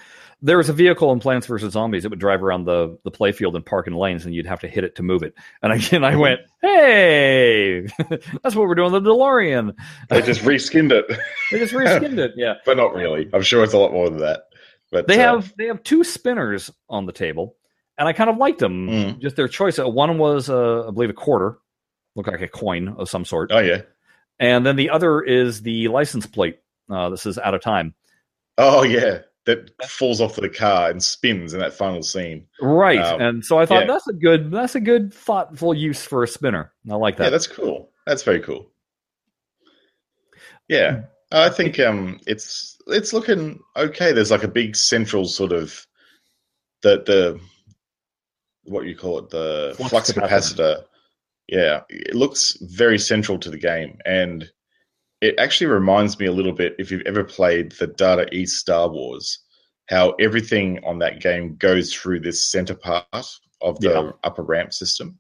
[0.47, 1.73] There was a vehicle in Plants vs.
[1.73, 4.61] Zombies that would drive around the, the playfield and park in lanes, and you'd have
[4.61, 5.35] to hit it to move it.
[5.61, 7.81] And again, I went, hey,
[8.43, 9.75] that's what we're doing with the DeLorean.
[10.09, 11.07] They just reskinned it,
[11.51, 12.35] They just reskinned it.
[12.37, 12.55] Yeah.
[12.65, 13.29] but not really.
[13.35, 14.45] I'm sure it's a lot more than that.
[14.93, 17.57] But They uh, have they have two spinners on the table,
[17.99, 18.89] and I kind of liked them.
[18.89, 19.19] Mm.
[19.19, 19.81] Just their choice.
[19.81, 21.59] Uh, One was, uh, I believe, a quarter,
[22.15, 23.51] looked like a coin of some sort.
[23.53, 23.83] Oh yeah.
[24.39, 26.61] And then the other is the license plate.
[26.89, 27.95] Uh, this is out of time.
[28.59, 29.23] Oh yeah.
[29.47, 32.47] That falls off of the car and spins in that final scene.
[32.61, 32.99] Right.
[32.99, 33.93] Um, and so I thought yeah.
[33.93, 36.73] that's a good that's a good thoughtful use for a spinner.
[36.91, 37.25] I like that.
[37.25, 37.91] Yeah, that's cool.
[38.07, 38.71] That's very cool.
[40.69, 44.13] Yeah, I think um, it's it's looking okay.
[44.13, 45.87] There's like a big central sort of
[46.83, 47.41] the the
[48.65, 50.29] what you call it the Flux flux, capacitor.
[50.29, 50.85] capacitor.
[51.49, 54.51] Yeah, it looks very central to the game, and
[55.21, 58.89] it actually reminds me a little bit if you've ever played the Data East Star
[58.89, 59.39] Wars,
[59.89, 63.07] how everything on that game goes through this center part
[63.63, 64.11] of the Yeah.
[64.25, 65.19] upper ramp system.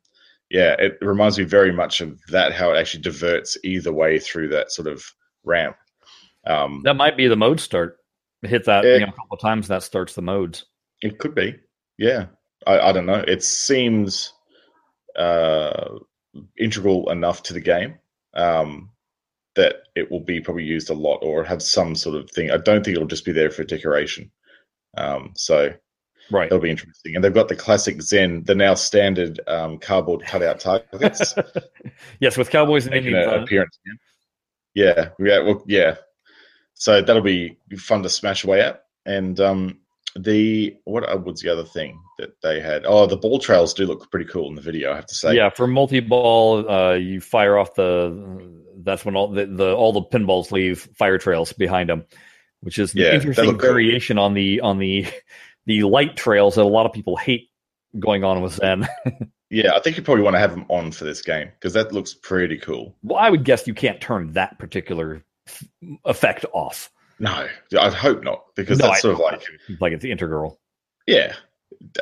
[0.51, 2.53] yeah, it reminds me very much of that.
[2.53, 5.05] How it actually diverts either way through that sort of
[5.43, 5.77] ramp.
[6.47, 7.99] Um, That might be the mode start.
[8.43, 8.95] Hit that Yeah.
[8.95, 9.67] you know, a couple of times.
[9.67, 10.67] That starts the modes.
[11.03, 11.57] It could be.
[11.99, 12.27] Yeah.
[12.65, 13.25] I, I don't know.
[13.27, 14.35] It seems
[15.17, 15.99] uh,
[16.59, 17.99] integral enough to the game
[18.35, 18.91] um,
[19.57, 22.51] that it will be probably used a lot or have some sort of thing.
[22.51, 24.31] I don't think it'll just be there for decoration.
[24.97, 25.73] Um, so
[26.31, 26.51] Right.
[26.51, 27.14] that'll be interesting.
[27.14, 31.35] And they've got the classic Zen, the now standard um, cardboard cutout targets
[32.21, 33.27] yes, with Cowboys and Indians.
[33.33, 33.99] an appearance again.
[34.75, 35.09] Yeah.
[35.19, 35.38] Yeah.
[35.40, 35.97] Well, yeah.
[36.75, 38.83] So that'll be fun to smash away at.
[39.07, 39.79] And um,
[40.16, 42.85] the what uh, was the other thing that they had?
[42.87, 44.92] Oh, the ball trails do look pretty cool in the video.
[44.92, 45.35] I have to say.
[45.35, 48.64] yeah, for multi-ball, uh, you fire off the.
[48.87, 52.07] That's when all the, the all the pinballs leave fire trails behind them,
[52.61, 55.07] which is an Yeah, interesting variation on the on the
[55.66, 57.51] the light trails that a lot of people hate
[57.99, 58.88] going on with Zen.
[59.49, 61.92] Yeah, I think you probably want to have them on for this game because that
[61.92, 62.96] looks pretty cool.
[63.05, 65.22] well, I would guess you can't turn that particular
[66.05, 66.90] effect off.
[67.20, 67.46] No,
[67.79, 69.42] I'd hope not because No, that's I sort of like
[69.81, 70.59] like it's integral.
[71.07, 71.35] yeah,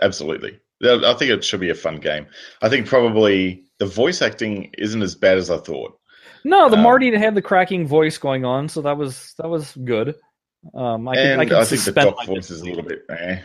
[0.00, 0.58] absolutely.
[0.82, 2.26] I think it should be a fun game.
[2.62, 5.98] I think probably the voice acting isn't as bad as I thought.
[6.44, 9.74] No, the Um, Marty had the cracking voice going on, so that was that was
[9.84, 10.14] good.
[10.74, 13.02] Um, I can, and I I, can think the doc voice is a little bit.
[13.10, 13.38] Eh.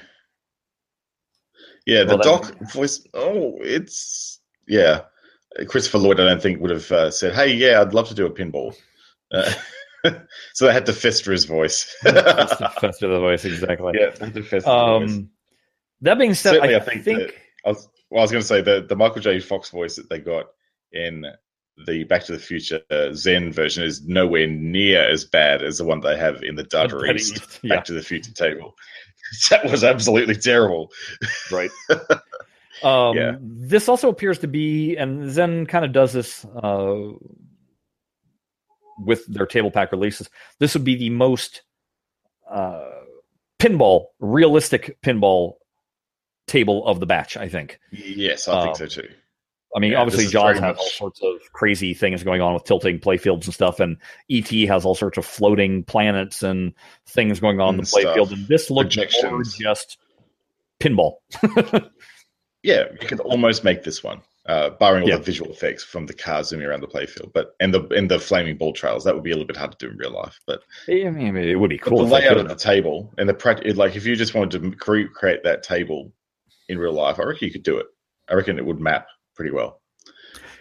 [1.86, 3.06] Yeah, the Well, that- doc voice.
[3.14, 5.02] Oh, it's yeah.
[5.68, 8.26] Christopher Lloyd, I don't think would have uh, said, "Hey, yeah, I'd love to do
[8.26, 8.76] a pinball."
[9.32, 9.52] Uh,
[10.54, 11.94] so they had to fester his voice.
[12.04, 13.94] That's the fester the voice exactly.
[14.00, 15.12] yeah, to fester his voice.
[15.12, 15.30] Um,
[16.02, 17.34] that being said, Certainly, I, I think think, that-
[17.66, 19.40] I was, well, I was going to say the the Michael J.
[19.40, 20.46] Fox voice that they got
[20.92, 21.26] in
[21.86, 22.82] the Back to the Future
[23.13, 27.02] Zen version is nowhere near as bad as the one they have in the Data
[27.13, 27.76] East East, yeah.
[27.76, 28.76] Back to the Future table.
[29.50, 30.92] that was absolutely terrible.
[31.52, 31.72] right.
[32.82, 33.36] Um, Yeah.
[33.42, 37.10] This also appears to be, and Zen kind of does this uh,
[39.00, 40.30] with their table pack releases.
[40.60, 41.63] This would be the most
[42.50, 42.89] uh,
[43.60, 45.56] pinball, realistic pinball
[46.48, 47.80] table of the batch, I think.
[47.92, 49.10] Yes, I think Um, so too.
[49.75, 52.99] I mean, Yeah, obviously, Jaws has all sorts of crazy things going on with tilting
[52.99, 53.97] playfields and stuff, and
[54.29, 56.73] ET has all sorts of floating planets and
[57.05, 58.32] things going on in the playfield.
[58.32, 59.97] And this looked more just
[60.79, 61.17] pinball.
[62.62, 65.15] Yeah, you could almost make this one, uh, barring all Yeah.
[65.17, 67.32] the visual effects from the car zooming around the playfield.
[67.34, 69.71] But and the and the flaming ball trails that would be a little bit hard
[69.71, 70.38] to do in real life.
[70.45, 71.99] But yeah, I mean, it would be cool.
[72.05, 75.43] the layout of the table and the practice, like if you just wanted to create
[75.45, 76.12] that table
[76.67, 77.86] in real life, I reckon you could do it.
[78.27, 79.08] I reckon it would map
[79.39, 79.80] pretty well.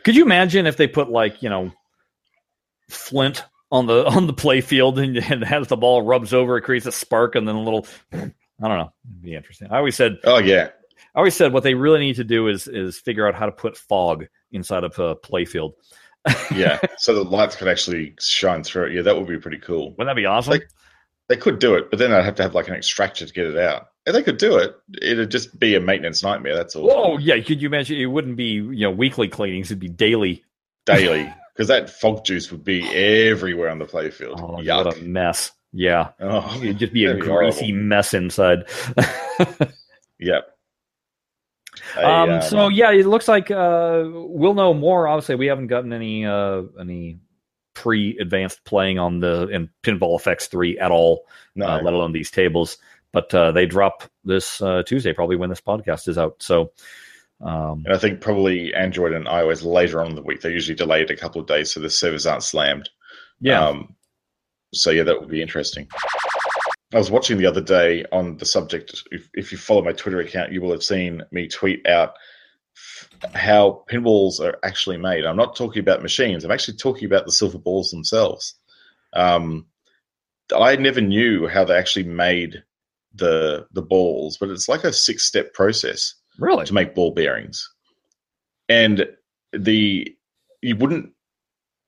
[0.04, 1.72] Could you imagine if they put like you know
[2.88, 6.62] flint on the on the play field and, and as the ball rubs over, it
[6.62, 7.86] creates a spark and then a little.
[8.12, 8.18] I
[8.68, 8.92] don't know.
[9.10, 9.68] It'd be interesting.
[9.72, 10.68] I always said Oh yeah,
[11.14, 13.52] I always said what they really need to do is is figure out how to
[13.52, 15.74] put fog inside of a play field.
[16.54, 16.78] yeah.
[16.98, 18.92] so the lights could actually shine through it.
[18.94, 19.90] Yeah, that would be pretty cool.
[19.90, 20.52] Wouldn't that be awesome?
[20.52, 20.68] Like-
[21.28, 23.46] They could do it, but then I'd have to have like an extractor to get
[23.46, 23.88] it out.
[24.12, 24.76] They could do it.
[25.02, 26.54] It'd just be a maintenance nightmare.
[26.54, 26.86] That's all.
[26.88, 27.38] Whoa, yeah.
[27.40, 27.96] Could you imagine?
[27.98, 30.44] It wouldn't be you know weekly cleanings; it'd be daily.
[30.86, 34.40] Daily, because that fog juice would be everywhere on the playfield.
[34.40, 34.84] Oh, Yuck.
[34.86, 35.52] what a mess!
[35.72, 37.84] Yeah, Oh, it'd just be a be greasy horrible.
[37.84, 38.64] mess inside.
[40.20, 40.48] Yep.
[41.96, 45.06] A, um, um, so yeah, it looks like uh, we'll know more.
[45.06, 47.20] Obviously, we haven't gotten any uh, any
[47.74, 52.30] pre-advanced playing on the in Pinball FX three at all, no, uh, let alone these
[52.32, 52.78] tables.
[53.18, 56.40] But uh, they drop this uh, Tuesday, probably when this podcast is out.
[56.40, 56.70] So,
[57.40, 60.40] um, And I think probably Android and iOS later on in the week.
[60.40, 62.88] They usually delay it a couple of days so the servers aren't slammed.
[63.40, 63.96] yeah, Um,
[64.72, 65.88] so yeah, that would be interesting.
[66.94, 69.02] I was watching the other day on the subject.
[69.10, 72.14] If, if you follow my Twitter account, you will have seen me tweet out
[72.76, 75.26] f- how pinballs are actually made.
[75.26, 76.44] I'm not talking about machines.
[76.44, 78.54] I'm actually talking about the silver balls themselves.
[79.12, 79.66] Um,
[80.56, 82.62] I never knew how they actually made
[83.14, 87.68] the the balls, but it's like a six step process really, to make ball bearings.
[88.68, 89.06] And
[89.52, 90.14] the
[90.62, 91.10] you wouldn't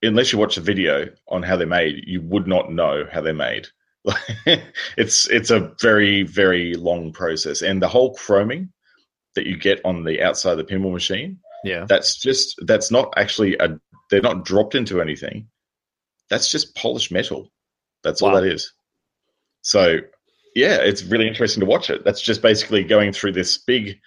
[0.03, 3.35] unless you watch a video on how they're made, you would not know how they're
[3.35, 3.69] made.
[4.97, 8.71] it's it's a very very long process, and the whole chroming
[9.35, 11.85] that you get on the outside of the pinball machine yeah.
[11.89, 13.79] that's just that's not actually a
[14.11, 15.49] they're not dropped into anything.
[16.29, 17.51] That's just polished metal.
[18.03, 18.73] That's all that is.
[19.63, 19.99] So
[20.55, 22.05] yeah, it's really interesting to watch it.
[22.05, 23.99] That's just basically going through this big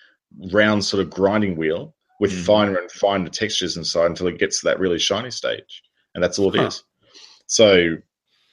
[0.52, 2.46] round sort of grinding wheel with Mhm.
[2.46, 5.84] finer and finer textures inside until it gets to that really shiny stage.
[6.16, 6.78] And that's all it is.
[6.78, 7.16] Huh.
[7.48, 7.98] So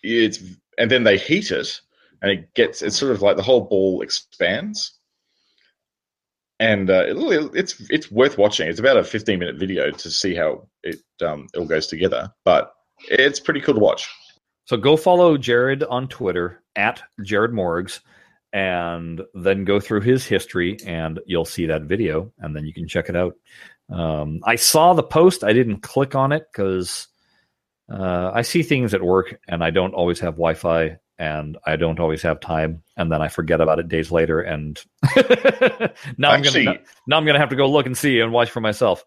[0.03, 0.41] it's
[0.79, 1.81] and then they heat it
[2.23, 4.99] and it gets it's sort of like the whole ball expands
[6.59, 8.69] and uh, it, it's it's worth watching.
[8.69, 12.33] It's about a 15 minute video to see how it um, it all goes together,
[12.45, 12.73] but
[13.09, 14.09] it's pretty cool to watch.
[14.67, 18.01] So go follow Jared on Twitter at Jared Morgs,
[18.53, 22.89] and then go through his history, and you'll see that video, and then you can
[22.89, 23.35] check it out.
[23.91, 25.45] Um, I saw the post.
[25.45, 27.09] I didn't click on it because
[27.91, 32.01] uh, I see things at work, and I don't always have Wi-Fi, and I don't
[32.01, 34.83] always have time, and then I forget about it days later, and
[36.17, 38.51] now Actually- I'm gonna now I'm gonna have to go look and see and watch
[38.51, 39.05] for myself.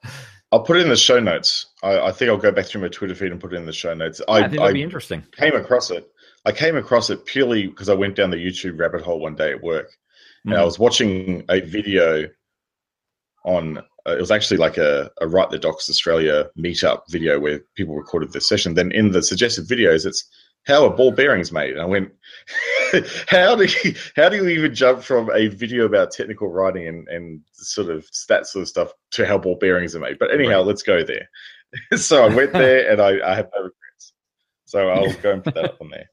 [0.52, 1.66] I'll put it in the show notes.
[1.82, 3.74] I, I think I'll go back through my Twitter feed and put it in the
[3.74, 4.22] show notes.
[4.28, 5.26] I, I, think that'd I be interesting.
[5.32, 6.13] came across it.
[6.46, 9.52] I came across it purely because I went down the YouTube rabbit hole one day
[9.52, 9.90] at work,
[10.46, 10.66] and I Mhm.
[10.66, 12.30] was watching a video
[13.46, 13.80] on.
[14.06, 17.96] Uh, it was actually like a, a Write the Docs Australia meetup video where people
[17.96, 18.74] recorded this session.
[18.74, 20.26] Then in the suggested videos, it's
[20.66, 21.72] how are ball bearings made?
[21.72, 22.12] And I went,
[23.30, 27.08] how do you how do you even jump from a video about technical writing and,
[27.08, 30.20] and sort of that sort of stuff to how ball bearings are made?
[30.20, 30.68] But anyhow, Right.
[30.68, 31.30] let's go there.
[31.98, 34.14] so I went there and I, I have no regrets.
[34.66, 36.10] So I'll go and put that up on there.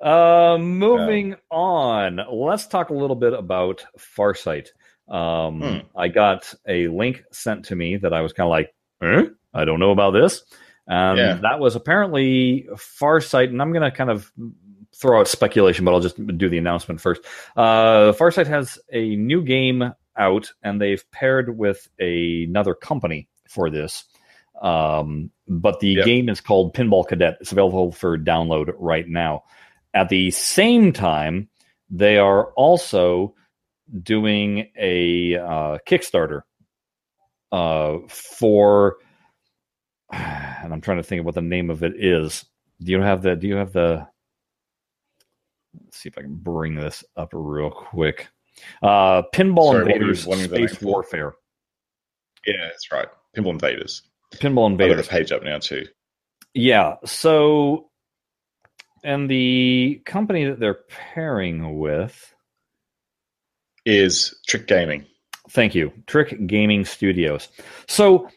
[0.00, 4.68] Uh, moving on, let's talk a little bit about Farsight.
[5.08, 5.78] Um, Hmm.
[5.96, 9.26] I got a link sent to me that I was kind of like, eh?
[9.54, 10.42] I don't know about this.
[10.86, 11.34] And Yeah.
[11.42, 14.30] that was apparently Farsight, and I'm going to kind of
[14.94, 17.22] throw out speculation, but I'll just do the announcement first.
[17.56, 24.04] Uh, Farsight has a new game out, and they've paired with another company for this.
[24.60, 26.04] Um, but the Yep.
[26.04, 27.38] game is called Pinball Cadet.
[27.40, 29.44] It's available for download right now.
[29.92, 31.48] At the same time,
[31.90, 33.34] they are also
[34.02, 36.42] doing a uh, Kickstarter
[37.52, 38.96] uh, for,
[40.12, 42.44] and I'm trying to think of what the name of it is.
[42.82, 43.36] Do you have the?
[43.36, 44.06] Do you have the?
[45.84, 48.28] Let's see if I can bring this up real quick.
[48.82, 50.82] Uh, Pinball Sorry, what were you Invaders Space?
[50.82, 51.34] Warfare.
[52.46, 53.08] Yeah, that's right.
[53.36, 54.02] Pinball Invaders.
[54.38, 55.06] Pinball I've got Invaders.
[55.06, 55.86] the page up now too.
[56.54, 56.96] Yeah.
[57.04, 57.90] So,
[59.02, 62.34] and the company that they're pairing with,
[63.84, 65.04] Is Trick Gaming.
[65.50, 67.48] thank you, Trick Gaming Studios.
[67.88, 68.28] So,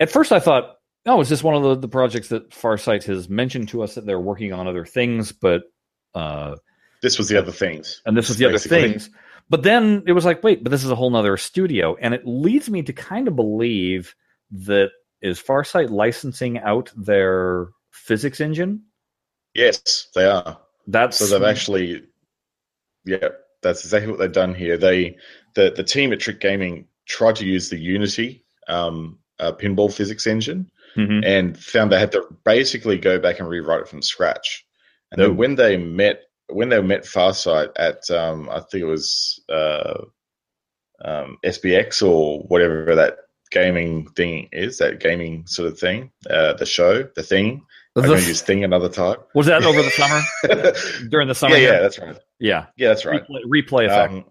[0.00, 3.28] at first I thought, oh, is this one of the, the projects that Farsight has
[3.28, 5.62] mentioned to us that they're working on other things, but,
[6.14, 6.56] uh,
[7.02, 8.02] This was the other things.
[8.04, 9.10] and this was the other things.
[9.50, 11.96] But then it was like, wait, but this is a whole nother studio.
[12.00, 14.14] And it leads me to kind of believe
[14.52, 14.90] that
[15.24, 18.82] is Farsight licensing out their physics engine?
[19.54, 20.58] Yes, they are.
[20.86, 22.02] That's So they've actually,
[23.06, 23.28] yeah,
[23.62, 24.76] that's exactly what they've done here.
[24.76, 25.16] They,
[25.54, 30.26] the the team at Trick Gaming tried to use the Unity um, uh, pinball physics
[30.26, 31.24] engine Mhm.
[31.24, 34.64] and found they had to basically go back and rewrite it from scratch.
[35.10, 35.26] And No.
[35.28, 40.04] then when they met, when they met Farsight at, um, I think it was uh,
[41.04, 43.16] um, SBX or whatever that
[43.54, 47.64] gaming thing is, that gaming sort of thing, uh, the show, the thing.
[47.96, 49.18] I'm going to use thing another time.
[49.34, 51.08] Was that over the summer?
[51.08, 51.56] During the summer?
[51.56, 52.18] yeah, yeah, that's right.
[52.40, 52.66] yeah.
[52.76, 53.22] Yeah, that's right.
[53.28, 54.24] Replay, Replay FX Um,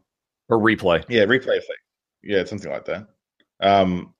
[0.50, 1.04] or replay.
[1.08, 1.64] yeah, Replay FX.
[2.22, 3.08] Yeah, something like that.
[3.62, 4.14] Um,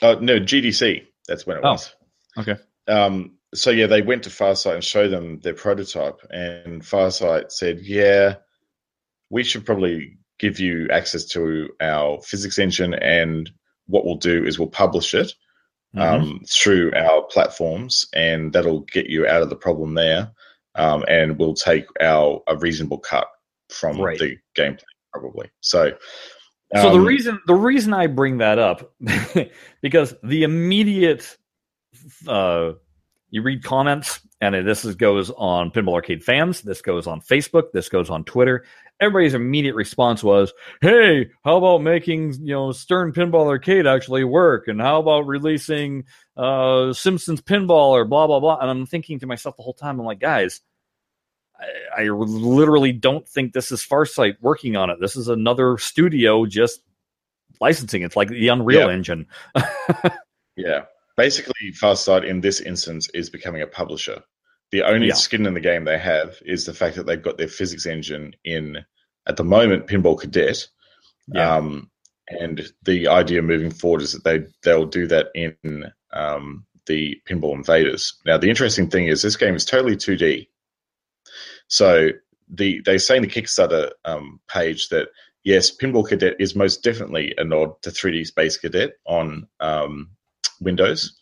[0.00, 1.06] oh no, GDC.
[1.28, 1.94] That's when it Oh, was.
[2.38, 2.56] okay.
[2.88, 7.80] Um, so yeah, they went to Farsight and showed them their prototype, and Farsight said,
[7.82, 8.36] "Yeah,
[9.28, 13.50] we should probably give you access to our physics engine, and
[13.86, 15.32] what we'll do is we'll publish it
[15.94, 16.00] Mhm.
[16.00, 20.30] um, through our platforms, and that'll get you out of the problem there.
[20.74, 23.26] Um, and we'll take our a reasonable cut
[23.68, 24.18] from Right.
[24.18, 25.50] the gameplay, probably.
[25.60, 25.92] So,
[26.74, 28.94] so the um, reason the reason I bring that up
[29.82, 31.36] because the immediate
[32.26, 32.72] uh,
[33.28, 37.72] you read comments and this is, goes on Pinball Arcade fans, this goes on Facebook,
[37.72, 38.64] this goes on Twitter.
[39.02, 44.68] Everybody's immediate response was, "Hey, how about making you know Stern Pinball Arcade actually work?
[44.68, 46.04] And how about releasing
[46.36, 50.00] uh, Simpsons Pinball or blah blah blah?" And I'm thinking to myself the whole time,
[50.00, 50.60] I'm like, guys.
[51.96, 54.98] I, I literally don't think this is Farsight working on it.
[55.00, 56.80] This is another studio just
[57.60, 58.02] licensing.
[58.02, 58.94] It's like the Unreal Yeah.
[58.94, 59.26] Engine.
[60.56, 60.82] Yeah.
[61.16, 64.22] Basically, Farsight in this instance is becoming a publisher.
[64.70, 65.14] The only Yeah.
[65.14, 68.34] skin in the game they have is the fact that they've got their physics engine
[68.44, 68.84] in,
[69.26, 70.66] at the moment, Pinball Cadet.
[71.28, 71.56] Yeah.
[71.56, 71.90] Um,
[72.28, 77.54] and the idea moving forward is that they they'll do that in um, the Pinball
[77.54, 78.14] Invaders.
[78.24, 80.48] Now, the interesting thing is this game is totally 2D.
[81.68, 82.10] So
[82.48, 85.08] the they say in the Kickstarter um, page that
[85.44, 90.10] yes, Pinball Cadet is most definitely a nod to 3D Space Cadet on um,
[90.60, 91.18] Windows.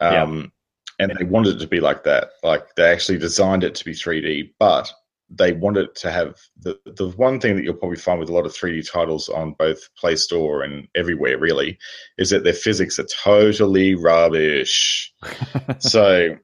[0.00, 0.52] Um,
[1.00, 2.30] And they wanted it to be like that.
[2.44, 4.92] Like they actually designed it to be 3D, but
[5.30, 8.32] they want it to have the the one thing that you'll probably find with a
[8.32, 11.78] lot of 3D titles on both Play Store and everywhere really
[12.18, 15.12] is that their physics are totally rubbish.
[15.78, 16.36] so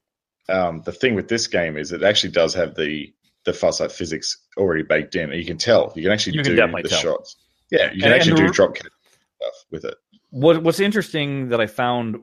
[0.49, 3.13] um, the thing with this game is it actually does have the
[3.45, 5.31] the Farsight physics already baked in.
[5.33, 5.93] You can tell.
[5.97, 7.01] You can actually You do can definitely the tell.
[7.01, 7.37] shots.
[7.71, 9.95] Yeah, you can And- actually and the- do drop stuff with it.
[10.31, 12.17] What What's interesting that I found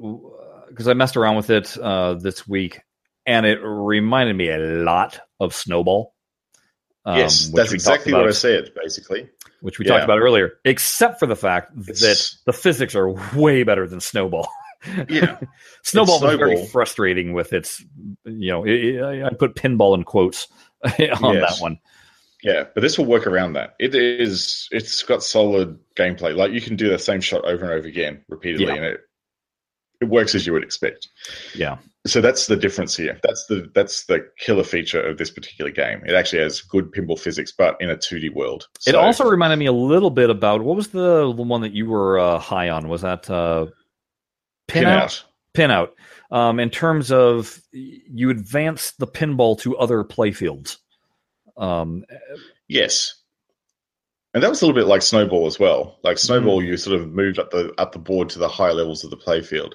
[0.69, 2.79] because I messed around with it uh, this week,
[3.25, 6.13] and it reminded me a lot of Snowball.
[7.07, 8.71] Um, yes, that's exactly talked what I said.
[8.75, 9.27] Basically,
[9.61, 9.93] Which we Yeah.
[9.93, 14.47] talked about earlier, except for the fact that the physics are way better than Snowball.
[15.09, 15.39] yeah,
[15.83, 17.83] Snowball was very frustrating with its,
[18.25, 20.47] you know, it, I put pinball in quotes
[20.83, 21.19] on Yes.
[21.21, 21.79] that one.
[22.43, 22.65] yeah.
[22.75, 23.75] But this will work around that.
[23.79, 24.67] It is.
[24.71, 26.35] It's got solid gameplay.
[26.35, 28.75] Like you can do the same shot over and over again repeatedly, Yeah.
[28.75, 28.99] and it
[30.01, 31.07] it works as you would expect.
[31.55, 31.77] Yeah.
[32.07, 33.19] So that's the difference here.
[33.23, 36.01] That's the that's the killer feature of this particular game.
[36.05, 38.67] It actually has good pinball physics, but in a 2D world.
[38.87, 42.17] It also reminded me a little bit about what was the one that you were
[42.19, 42.87] uh, high on?
[42.89, 43.67] Was that uh,
[44.67, 45.23] pin out.
[45.53, 45.93] pin out
[46.31, 50.77] um, in terms of you advance the pinball to other playfields.
[51.57, 52.05] Um,
[52.67, 53.15] Yes.
[54.33, 55.97] And that was a little bit like Snowball as well.
[56.03, 56.67] Like Snowball, Mm.
[56.67, 59.17] you sort of moved up the up the board to the higher levels of the
[59.17, 59.73] playfield.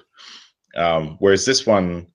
[0.75, 2.07] Um, whereas this one,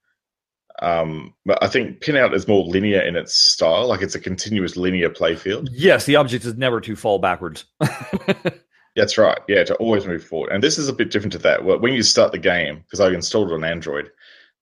[0.80, 3.88] um, but I think Pinout is more linear in its style.
[3.88, 5.68] Like it's a continuous linear playfield.
[5.72, 7.64] yes, the object is never to fall backwards.
[8.96, 9.38] That's right.
[9.48, 10.50] Yeah, to always move forward.
[10.50, 11.64] And this is a bit different to that.
[11.64, 14.10] When you start the game, because I installed it on Android,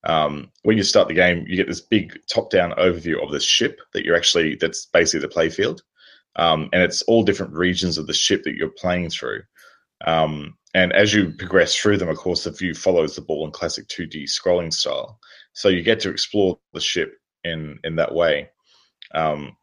[0.03, 3.79] um, when you start the game, you get this big top-down overview of the ship
[3.93, 5.79] that you're actually that's basically the playfield,
[6.35, 9.41] um, and it's all different regions of the ship that you're playing through.
[10.05, 13.51] Um, and as you progress through them, of course, the view follows the ball in
[13.51, 15.19] classic 2D scrolling style.
[15.57, 18.49] So you get to explore the ship in in that way.
[19.15, 19.57] Um,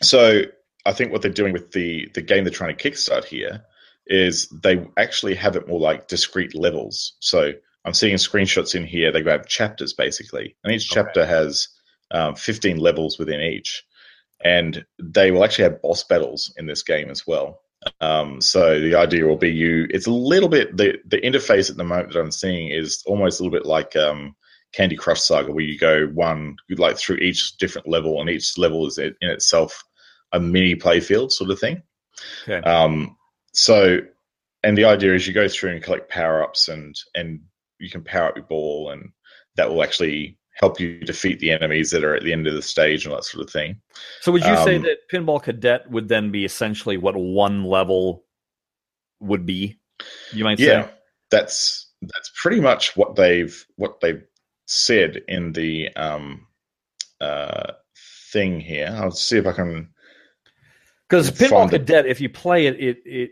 [0.00, 0.42] so
[0.86, 3.64] I think what they're doing with the the game they're trying to kickstart here
[4.06, 7.16] is they actually have it more like discrete levels.
[7.18, 7.52] So
[7.84, 9.10] I'm seeing screenshots in here.
[9.10, 11.02] They grab chapters basically, and each Okay.
[11.02, 11.66] chapter has
[12.12, 13.82] um, 15 levels within each,
[14.44, 17.60] and they will actually have boss battles in this game as well.
[18.00, 19.86] Um, so the idea will be you.
[19.90, 23.40] It's a little bit the the interface at the moment that I'm seeing is almost
[23.40, 24.34] a little bit like um,
[24.72, 28.86] Candy Crush Saga, where you go one like through each different level, and each level
[28.86, 29.82] is in itself
[30.32, 31.82] a mini playfield sort of thing.
[32.42, 32.58] Okay.
[32.68, 33.16] Um,
[33.52, 34.00] so,
[34.62, 37.40] and the idea is you go through and collect power ups, and and
[37.78, 39.10] you can power up your ball, and
[39.56, 42.62] that will actually help you defeat the enemies that are at the end of the
[42.62, 43.80] stage and that sort of thing.
[44.20, 48.24] So would you say Um, that Pinball Cadet would then be essentially what one level
[49.20, 49.80] would be?
[50.32, 50.90] You might Yeah, say.
[51.30, 54.22] that's that's pretty much what they've what they've
[54.66, 56.46] said in the um,
[57.20, 57.72] uh,
[58.32, 58.94] thing here.
[58.96, 59.90] I'll see if I can.
[61.08, 63.30] Because Pinball Cadet, if you play it, it it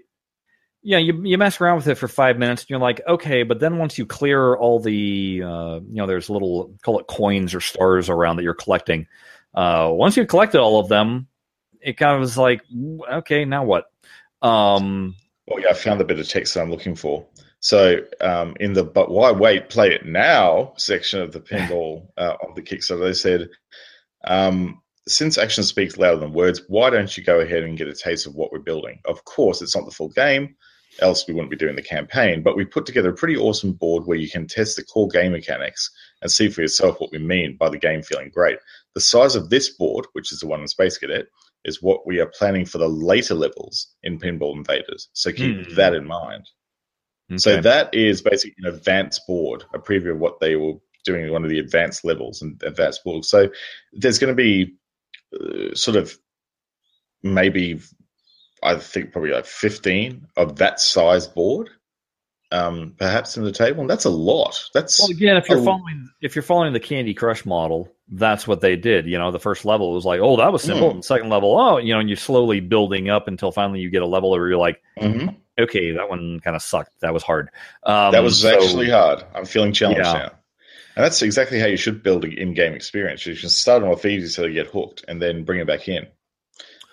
[0.83, 3.61] yeah, you you mess around with it for five minutes, and you're like, okay, but
[3.61, 7.61] then once you clear all the uh, you know, there's little call it coins or
[7.61, 9.07] stars around that you're collecting.
[9.55, 11.27] Uh, once you've collected all of them,
[11.81, 12.63] it kind of was like,
[13.13, 13.87] okay, now what?
[14.43, 15.17] Um,
[15.47, 17.27] Well, yeah, I found the bit of text that I'm looking for.
[17.61, 19.69] So, um, in the "But Why Wait?
[19.69, 23.49] Play It Now" section of the pinball uh, of the Kickstarter, they said,
[24.29, 27.95] um, "Since action speaks louder than words, why don't you go ahead and get a
[27.95, 29.01] taste of what we're building?
[29.07, 30.55] Of course, it's not the full game,
[31.01, 32.43] else we wouldn't be doing the campaign.
[32.43, 35.33] But we put together a pretty awesome board where you can test the core game
[35.33, 35.91] mechanics
[36.23, 38.59] and see for yourself what we mean by the game feeling great.
[38.95, 41.27] The size of this board, which is the one in Space Cadet."
[41.65, 45.09] Is what we are planning for the later levels in Pinball Invaders.
[45.13, 45.75] So keep Hmm.
[45.75, 46.49] that in mind.
[47.37, 50.75] So that is basically an advanced board, a preview of what they were
[51.05, 53.29] doing in one of the advanced levels and advanced boards.
[53.29, 53.51] So
[53.93, 54.77] there's going to be
[55.35, 56.17] uh, sort of
[57.23, 57.81] maybe,
[58.63, 61.71] I think probably like 15 of that size board,
[62.51, 63.81] um, perhaps in the table.
[63.83, 64.63] And that's a lot.
[64.75, 65.65] That's Well, again, if you're Oh.
[65.65, 69.07] following if you're following the Candy Crush model, that's what they did.
[69.07, 70.95] You know, the first level was like, oh, that was simple.
[70.95, 71.01] Hmm.
[71.03, 74.07] Second level, oh, you know, and you're slowly building up until finally you get a
[74.07, 75.37] level where you're like, Mhm.
[75.61, 76.91] okay, that one kind of sucked.
[77.01, 77.51] That was hard.
[77.85, 79.23] Um, that was so- actually hard.
[79.35, 80.13] I'm feeling challenged Yeah.
[80.13, 80.33] now.
[80.97, 83.25] And that's exactly how you should build an in-game experience.
[83.25, 85.87] You can start them off easy so they get hooked, and then bring it back
[85.89, 86.09] in,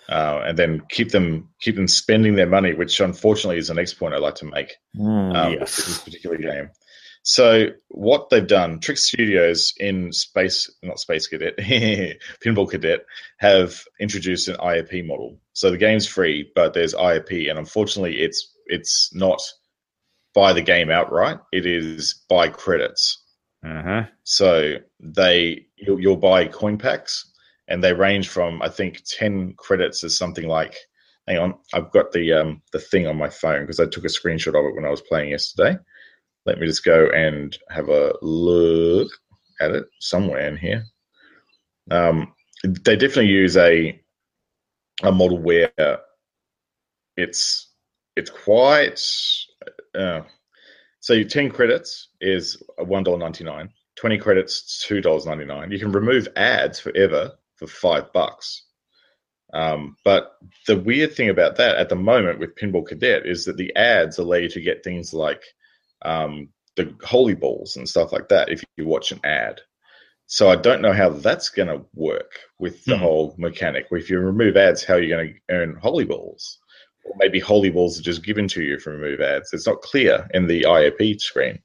[0.08, 3.94] uh, and then keep them keep them spending their money, which unfortunately is the next
[3.94, 6.70] point I'd like to make Mm, um, with this particular game.
[7.22, 13.00] So what they've done, Trick Studios in Space, not Space Cadet, Pinball Cadet,
[13.38, 15.40] have introduced an IAP model.
[15.52, 19.42] So the game's free, but there's IAP, and unfortunately, it's it's not
[20.34, 21.38] buy the game outright.
[21.50, 23.20] It is buy credits.
[23.64, 24.04] Uh-huh.
[24.22, 27.28] So they you'll, you'll buy coin packs,
[27.68, 30.76] and they range from I think ten credits is something like.
[31.28, 34.08] Hang on, I've got the um, the thing on my phone because I took a
[34.08, 35.76] screenshot of it when I was playing yesterday.
[36.44, 39.08] Let me just go and have a look
[39.60, 40.84] at it somewhere in here.
[41.90, 44.00] Um, they definitely use a
[45.02, 45.72] a model where
[47.16, 47.72] it's
[48.16, 49.00] it's quite
[49.94, 50.22] uh,
[51.00, 58.12] so 10 credits is $1.99 20 credits $2.99 you can remove ads forever for five
[58.12, 58.64] bucks
[59.54, 60.32] um, but
[60.66, 64.18] the weird thing about that at the moment with pinball cadet is that the ads
[64.18, 65.42] allow you to get things like
[66.02, 69.60] um, the holy balls and stuff like that if you watch an ad
[70.26, 73.02] so I don't know how that's going to work with the Hmm.
[73.02, 73.86] whole mechanic.
[73.92, 76.58] If you remove ads, how are you going to earn holy balls?
[77.04, 79.52] Or maybe holy balls are just given to you from remove ads.
[79.52, 81.60] It's not clear in the IAP screen.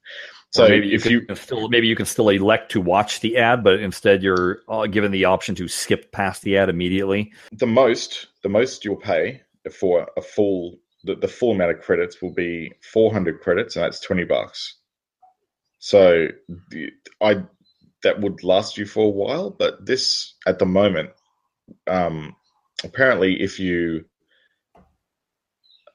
[0.52, 3.20] So Or maybe you if can you still maybe you can still elect to watch
[3.20, 7.32] the ad, but instead you're uh, given the option to skip past the ad immediately.
[7.52, 9.40] the most the most you'll pay
[9.70, 14.00] for a full the, the full amount of credits will be 400 credits and that's
[14.00, 14.76] 20 bucks
[15.78, 16.28] so
[17.20, 17.42] i
[18.02, 21.10] that would last you for a while but this at the moment
[21.86, 22.34] um
[22.84, 24.04] apparently if you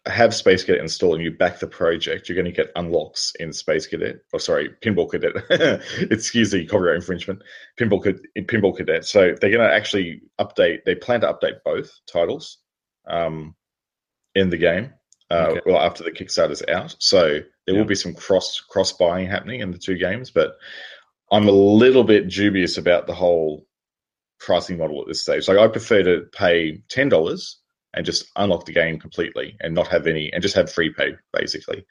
[0.10, 3.52] have Space Cadet installed and you back the project, you're going to get unlocks in
[3.54, 4.18] Space Cadet.
[4.34, 5.34] Or sorry, Pinball Cadet.
[6.12, 7.42] Excuse the copyright infringement.
[7.80, 8.22] Pinball Cadet.
[8.48, 9.06] Pinball Cadet.
[9.06, 10.84] So they're going to actually update.
[10.86, 12.58] They plan to update both titles
[13.08, 13.56] um,
[14.36, 14.94] in the game.
[15.32, 15.62] Uh, Okay.
[15.66, 17.24] Well, after the Kickstarter's out, so
[17.66, 17.80] there Yeah.
[17.82, 20.32] will be some cross cross buying happening in the two games.
[20.32, 20.54] But
[21.32, 23.68] I'm a little bit dubious about the whole
[24.40, 25.48] pricing model at this stage.
[25.48, 27.60] Like I prefer to pay ten dollars
[27.98, 31.16] and just unlock the game completely and not have any and just have free pay
[31.34, 31.84] basically.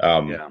[0.00, 0.50] Um, Yeah.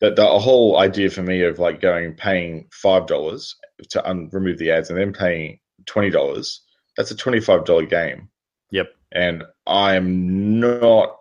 [0.00, 3.56] the, the whole idea for me of like going paying five dollars
[3.90, 6.60] to un- remove the ads and then paying twenty dollars
[6.96, 8.28] that's a twenty five dollar game.
[8.70, 8.88] Yep.
[9.12, 11.16] And I'm not.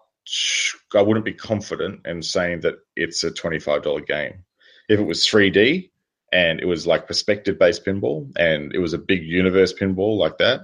[0.95, 4.43] I wouldn't be confident in saying that it's a twenty five dollar game.
[4.89, 5.91] If it was three D
[6.33, 10.37] and it was like perspective based pinball and it was a big universe pinball like
[10.39, 10.61] that,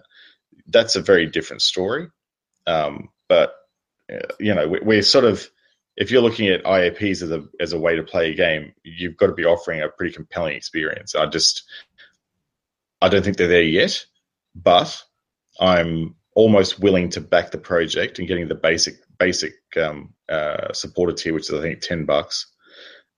[0.68, 2.08] that's a very different story.
[2.68, 3.56] Um, but
[4.14, 5.50] uh, you know, we, we're sort of
[5.96, 9.18] if you're looking at IAPs as a as a way to play a game, you've
[9.18, 11.16] got to be offering a pretty compelling experience.
[11.16, 11.64] I just
[13.02, 14.06] I don't think they're there yet,
[14.56, 15.02] but
[15.60, 21.14] I'm almost willing to back the project and getting the basic basic um, uh, supporter
[21.14, 22.46] tier, which is I think ten bucks.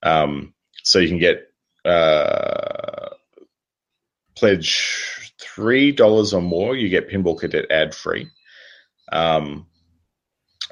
[0.02, 1.52] Um, so you can get
[1.84, 3.10] uh,
[4.36, 8.28] pledge three dollars or more, you get Pinball Cadet ad free.
[9.10, 9.66] Um,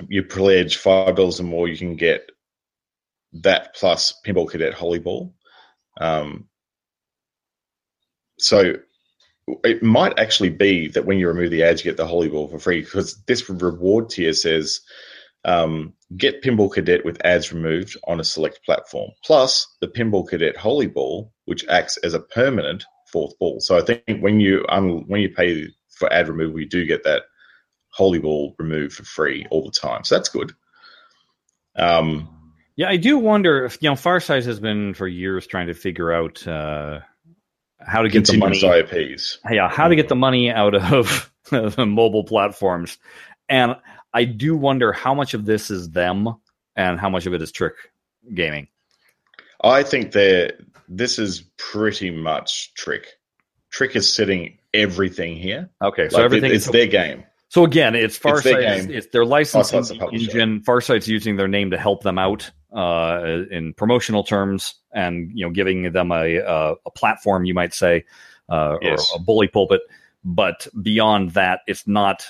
[0.08, 2.30] you pledge five dollars or more, you can get
[3.32, 5.34] that plus Pinball Cadet Holy Ball.
[6.00, 6.48] Um,
[8.38, 8.74] so
[9.64, 12.48] it might actually be that when you remove the ads, you get the Holy Ball
[12.48, 14.80] for free because this reward tier says
[15.44, 20.56] um, get Pinball Cadet with ads removed on a select platform, plus the Pinball Cadet
[20.56, 23.58] Holy Ball, which acts as a permanent fourth ball.
[23.60, 27.04] So I think when you um, when you pay for ad removal, you do get
[27.04, 27.22] that
[27.98, 30.04] Holy Ball removed for free all the time.
[30.04, 30.52] So that's good.
[31.76, 32.28] Um,
[32.76, 36.12] Yeah, I do wonder if you know Farsight has been for years trying to figure
[36.12, 37.00] out uh,
[37.80, 38.60] how to get the money.
[38.60, 39.38] IPs.
[39.50, 42.98] Yeah, how to get the money out of the mobile platforms,
[43.48, 43.74] and
[44.14, 46.28] I do wonder how much of this is them
[46.76, 47.74] and how much of it is trick
[48.32, 48.68] gaming.
[49.62, 50.52] I think they're
[50.88, 53.18] this is pretty much Trick.
[53.70, 55.70] Trick is setting everything here.
[55.82, 57.24] Okay, so Like, everything it's is their game.
[57.50, 58.60] So again, it's Farsight.
[58.62, 60.60] It's, it's their licensing engine.
[60.60, 65.50] Farsight's using their name to help them out uh, in promotional terms, and you know,
[65.50, 68.04] giving them a a, a platform, you might say,
[68.50, 69.10] uh, Yes.
[69.12, 69.80] or a bully pulpit.
[70.24, 72.26] But beyond that, it's not.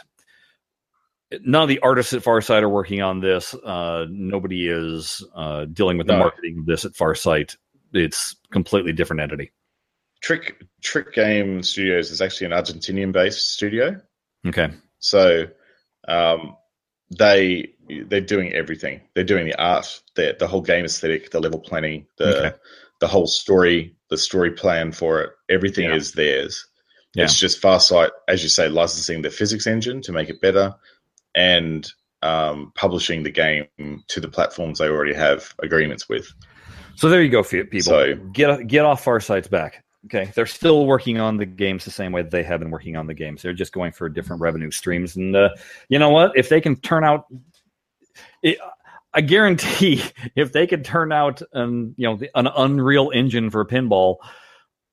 [1.43, 3.53] None of the artists at Farsight are working on this.
[3.55, 6.21] Uh, nobody is uh, dealing with the No.
[6.21, 7.57] marketing of this at Farsight.
[7.93, 9.53] It's completely different entity.
[10.23, 14.01] Trick Trick Game Studios is actually an Argentinian based studio.
[14.47, 14.71] Okay.
[15.01, 15.47] So
[16.07, 16.57] um,
[17.17, 17.71] they
[18.07, 19.01] they're doing everything.
[19.15, 22.57] They're doing the art, the the whole game aesthetic, the level planning, the Okay.
[23.01, 25.31] the whole story, the story plan for it.
[25.49, 25.95] Everything Yeah.
[25.97, 26.67] is theirs.
[27.15, 27.25] Yeah.
[27.25, 30.75] It's just Farsight, as you say, licensing the physics engine to make it better,
[31.35, 31.91] and
[32.23, 33.67] um, publishing the game
[34.09, 36.27] to the platforms they already have agreements with.
[36.97, 37.81] So there you go, people.
[37.81, 39.85] So- get get off Farsight's back.
[40.07, 43.07] Okay, they're still working on the games the same way they have been working on
[43.07, 43.43] the games.
[43.43, 45.51] They're just going for different revenue streams, and uh,
[45.89, 46.33] you know what?
[46.37, 47.27] If they can turn out,
[48.43, 48.59] it,
[49.13, 50.03] I guarantee,
[50.37, 54.17] if they can turn out an you know an Unreal Engine for pinball,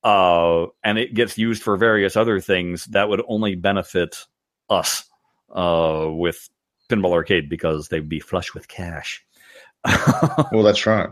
[0.03, 4.25] uh, and it gets used for various other things that would only benefit
[4.69, 5.05] us
[5.53, 6.49] uh, with
[6.89, 9.23] Pinball Arcade because they'd be flush with cash.
[10.51, 11.09] well, that's right.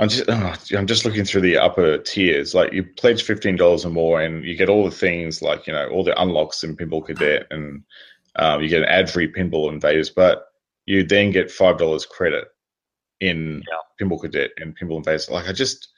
[0.00, 2.54] I'm just oh, I'm just looking through the upper tiers.
[2.54, 5.72] Like you pledge fifteen dollars or more, and you get all the things like you
[5.72, 7.82] know all the unlocks in Pinball Cadet, and
[8.36, 10.10] um, you get an ad-free Pinball Invaders.
[10.10, 10.44] But
[10.86, 12.44] you then get five dollars credit
[13.20, 13.76] in Yeah.
[14.06, 15.28] Pinball Cadet and Pinball Invaders.
[15.30, 15.88] Like I just,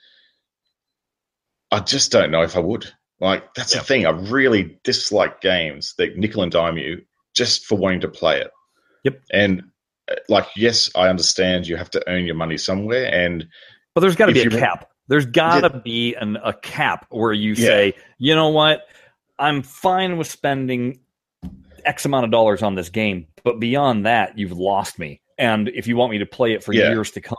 [1.70, 2.90] I just don't know if I would.
[3.20, 3.80] Like that's Yeah.
[3.80, 4.06] the thing.
[4.06, 7.02] I really dislike games that nickel and dime you
[7.34, 8.50] just for wanting to play it.
[9.04, 9.20] Yep.
[9.32, 9.62] And
[10.10, 13.46] uh, like, yes, I understand you have to earn your money somewhere, and
[13.94, 14.88] But there's got to be a cap.
[15.08, 17.66] There's got to be an, a cap where you Yeah.
[17.66, 18.82] say, you know what,
[19.38, 21.00] I'm fine with spending
[21.84, 25.20] X amount of dollars on this game, but beyond that, you've lost me.
[25.38, 26.90] And if you want me to play it for Yeah.
[26.90, 27.36] years to come,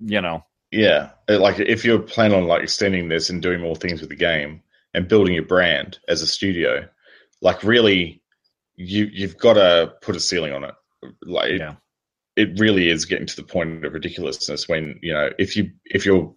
[0.00, 3.76] you know, Yeah, uh, like if you're planning on like extending this and doing more
[3.76, 4.62] things with the game
[4.94, 6.88] and building your brand as a studio,
[7.42, 8.22] like really,
[8.76, 10.74] you you've got to put a ceiling on it.
[11.22, 11.74] Like Yeah.
[12.36, 16.06] It really is getting to the point of ridiculousness when you know if you if
[16.06, 16.36] you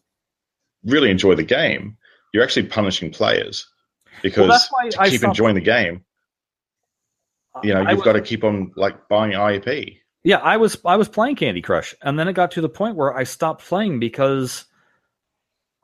[0.84, 1.98] really enjoy the game,
[2.34, 3.68] you're actually punishing players
[4.22, 6.04] because that's why to I keep stopped- enjoying the game,
[7.64, 9.98] you know, you've was- got to keep on like buying IP.
[10.24, 12.96] Yeah, I was I was playing Candy Crush, and then it got to the point
[12.96, 14.66] where I stopped playing because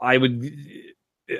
[0.01, 0.51] I would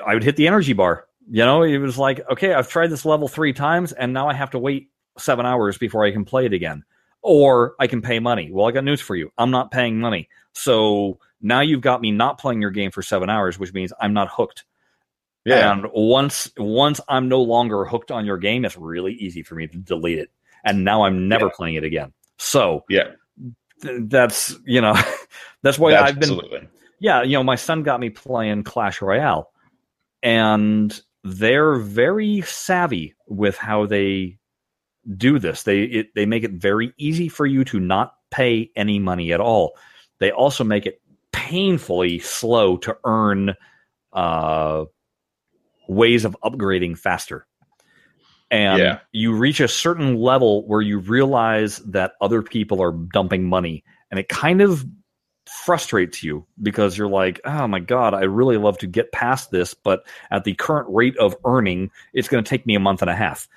[0.05, 1.05] I would hit the energy bar.
[1.30, 4.34] You know, it was like, okay, I've tried this level three times, and now I
[4.34, 6.84] have to wait seven hours before I can play it again,
[7.22, 8.49] or I can pay money.
[8.51, 10.30] Well, I got news for you: I'm not paying money.
[10.53, 14.13] So now you've got me not playing your game for seven hours, which means I'm
[14.13, 14.65] not hooked.
[15.45, 19.55] Yeah, And once once I'm no longer hooked on your game, it's really easy for
[19.55, 20.32] me to delete it.
[20.63, 21.49] And now I'm never Yeah.
[21.49, 22.13] playing it again.
[22.38, 23.11] So yeah,
[23.82, 24.95] th- that's you know
[25.63, 26.67] that's why I've been absolutely.
[26.99, 29.51] yeah you know my son got me playing Clash Royale,
[30.24, 34.38] and they're very savvy with how they
[35.17, 35.63] do this.
[35.63, 39.39] They it, they make it very easy for you to not pay any money at
[39.39, 39.77] all.
[40.19, 43.55] They also make it painfully slow to earn
[44.13, 44.85] uh,
[45.87, 47.47] ways of upgrading faster.
[48.49, 48.99] And Yeah.
[49.11, 54.19] you reach a certain level where you realize that other people are dumping money, and
[54.19, 54.85] it kind of
[55.47, 59.73] frustrates you because you're like, oh my god, I really love to get past this,
[59.73, 63.09] but at the current rate of earning, it's going to take me a month and
[63.09, 63.47] a half.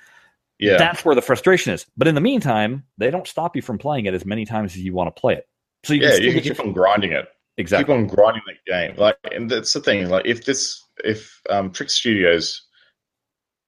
[0.59, 1.85] Yeah, That's where the frustration is.
[1.97, 4.79] But in the meantime, they don't stop you from playing it as many times as
[4.79, 5.47] you want to play it.
[5.83, 7.27] So you yeah, can you can your- keep on grinding it.
[7.57, 7.85] exactly.
[7.93, 8.95] keep on grinding that game.
[8.97, 10.09] Like, and that's the thing.
[10.09, 12.61] Like, if this, if um, Trick Studios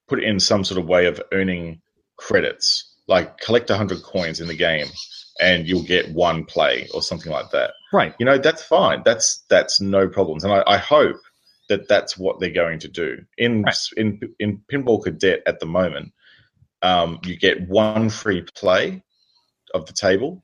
[0.07, 1.81] put in some sort of way of earning
[2.17, 4.87] credits, like collect hundred coins in the game,
[5.39, 7.71] and you'll get one play or something like that.
[7.93, 8.15] Right.
[8.19, 9.01] You know, that's fine.
[9.05, 10.43] That's that's no problems.
[10.43, 11.17] And I, I hope
[11.69, 13.75] that that's what they're going to do in Right.
[13.97, 16.13] in in Pinball Cadet at the moment.
[16.81, 19.03] Um, you get one free play
[19.73, 20.43] of the table,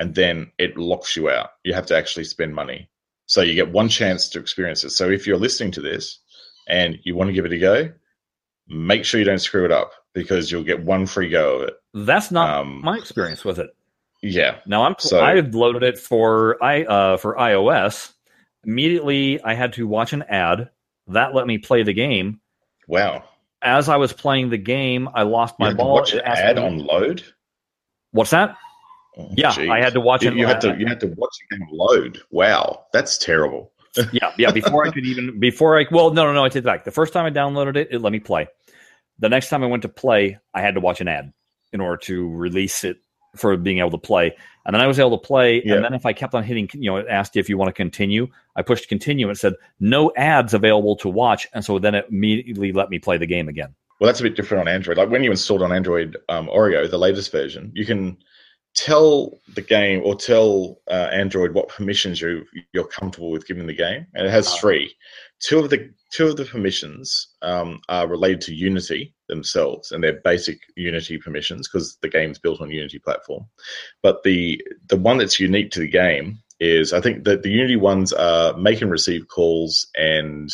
[0.00, 1.50] and then it locks you out.
[1.64, 2.88] You have to actually spend money.
[3.26, 4.90] So you get one chance to experience it.
[4.90, 6.18] So if you're listening to this
[6.68, 7.90] and you want to give it a go,
[8.68, 11.74] make sure you don't screw it up because you'll get one free go of it.
[11.94, 13.70] That's not Um, my experience with it.
[14.22, 14.58] Yeah.
[14.66, 18.12] Now I'm So- I loaded it for i uh, for iOS.
[18.64, 20.70] Immediately, I had to watch an ad
[21.08, 22.40] that let me play the game.
[22.86, 23.24] Wow.
[23.62, 25.94] As I was playing the game, I lost You my to ball.
[25.94, 27.22] watch It an ad me- on load.
[28.12, 28.56] What's that?
[29.16, 29.68] Oh, Yeah, geez.
[29.70, 30.36] I had to watch You, it.
[30.36, 32.20] you had to you had to watch the game load.
[32.30, 33.72] Wow, that's terrible.
[34.12, 34.50] yeah, yeah.
[34.50, 36.44] Before I could even before I well, no, no, no.
[36.44, 36.84] I take it back.
[36.84, 38.48] The first time I downloaded it, it let me play.
[39.18, 41.32] The next time I went to play, I had to watch an ad
[41.72, 42.98] in order to release it
[43.36, 44.34] for being able to play.
[44.66, 45.62] And then I was able to play.
[45.64, 45.74] Yeah.
[45.76, 47.68] And then if I kept on hitting, you know, it asked you if you want
[47.68, 48.28] to continue.
[48.56, 49.26] I pushed continue.
[49.28, 52.98] and It said no ads available to watch, and so then it immediately let me
[52.98, 53.74] play the game again.
[54.00, 54.98] Well, that's a bit different on Android.
[54.98, 58.18] Like when you installed on Android um, Oreo, the latest version, you can
[58.74, 63.74] tell the game or tell uh, Android what permissions you you're comfortable with giving the
[63.74, 64.56] game, and it has Ah.
[64.60, 64.94] three.
[65.42, 70.20] Two of the two of the permissions um, are related to Unity themselves, and they're
[70.24, 73.46] basic Unity permissions because the game's built on Unity platform.
[74.02, 77.76] But the the one that's unique to the game is I think that the Unity
[77.76, 80.48] ones are make and receive calls and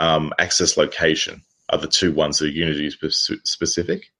[0.00, 4.10] um, access location are the two ones that are Unity specific.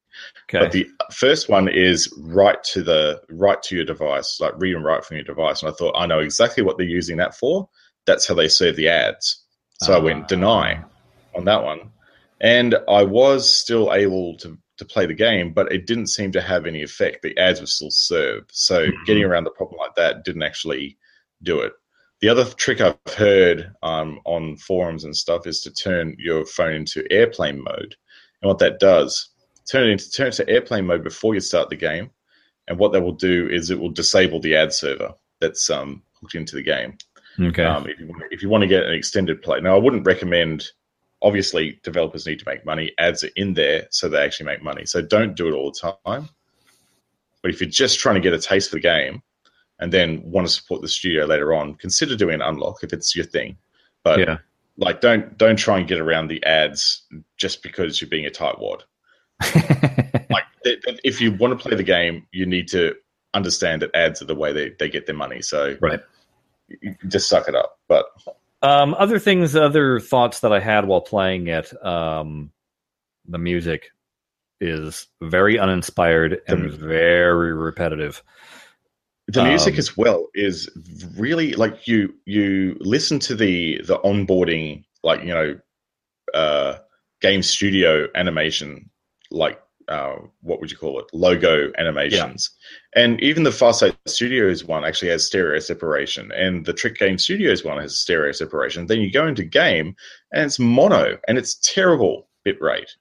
[0.48, 0.64] Okay.
[0.64, 4.84] But the first one is right to the right to your device, like read and
[4.84, 5.62] write from your device.
[5.62, 7.68] And I thought I know exactly what they're using that for.
[8.06, 9.43] That's how they serve the ads.
[9.84, 10.00] So I Ah.
[10.00, 10.82] went deny
[11.36, 11.90] on that one,
[12.40, 16.40] and I was still able to to play the game, but it didn't seem to
[16.40, 17.22] have any effect.
[17.22, 19.06] The ads were still served, so Mhm.
[19.06, 20.98] getting around the problem like that didn't actually
[21.42, 21.72] do it.
[22.20, 26.72] the other trick I've heard um, on forums and stuff is to turn your phone
[26.72, 27.94] into airplane mode.
[28.40, 29.28] And what that does,
[29.70, 32.10] turn it into turn it to airplane mode before you start the game.
[32.66, 36.34] And what that will do is it will disable the ad server that's um, hooked
[36.34, 36.96] into the game.
[37.40, 37.64] Okay.
[37.64, 40.06] Um, if, you, want- if you want to get an extended play, now I wouldn't
[40.06, 40.68] recommend.
[41.22, 42.92] Obviously, developers need to make money.
[42.98, 44.84] Ads are in there so they actually make money.
[44.84, 46.28] So don't do it all the time.
[47.40, 49.22] But if you're just trying to get a taste for the game,
[49.80, 53.14] and then want to support the studio later on, consider doing an unlock if it's
[53.16, 53.56] your thing.
[54.02, 54.38] But yeah.
[54.76, 57.02] like, don't don't try and get around the ads
[57.36, 58.82] just because you're being a tightwad.
[60.30, 60.44] Like,
[61.04, 62.94] if you want to play the game, you need to
[63.34, 65.42] understand that ads are the way they, they get their money.
[65.42, 66.00] So Right.
[67.08, 67.78] Just suck it up.
[67.88, 68.06] But
[68.62, 72.50] Um, other things, other thoughts that I had while playing it, um,
[73.26, 73.90] the music
[74.60, 78.22] is very uninspired and The- very repetitive.
[79.28, 80.68] the music Um, as well is
[81.16, 85.58] really like you you listen to the the onboarding like you know
[86.34, 86.76] uh
[87.22, 88.90] game studio animation
[89.30, 89.58] like
[89.88, 92.50] uh what would you call it logo animations
[92.94, 97.64] and even the farsight studios one actually has stereo separation and the trick game studios
[97.64, 99.94] one has stereo separation then you go into game
[100.32, 102.96] and it's mono and it's terrible bit rate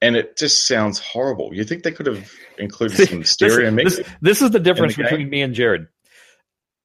[0.00, 3.96] and it just sounds horrible you think they could have included some stereo this, mix
[3.96, 5.06] this, this is the difference game.
[5.06, 5.86] between me and Jared.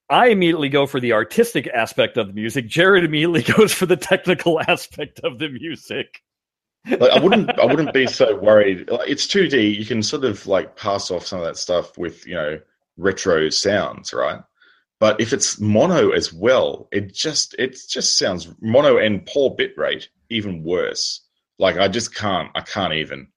[0.10, 2.68] I immediately go for the artistic aspect of the music.
[2.68, 6.22] Jared immediately goes for the technical aspect of the music.
[6.86, 8.90] Like I wouldn't I wouldn't be so worried.
[8.90, 9.78] Like, it's 2D.
[9.78, 12.60] You can sort of like pass off some of that stuff with you know
[12.98, 14.42] retro sounds, right?
[15.00, 19.78] But if it's mono as well, it just it just sounds mono and poor bit
[19.78, 21.22] rate even worse.
[21.60, 23.28] Like I just can't I can't even.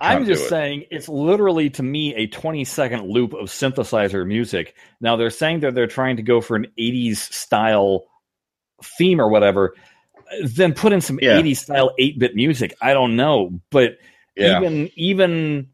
[0.00, 0.48] I I'm just it.
[0.48, 4.74] saying it's literally to me a 20 second loop of synthesizer music.
[5.00, 8.04] Now they're saying that they're trying to go for an 80s style
[8.82, 9.74] theme or whatever.
[10.44, 11.40] Then put in some Yeah.
[11.40, 12.74] 80s style 8 bit music.
[12.80, 13.98] I don't know, but
[14.36, 15.68] Yeah, even even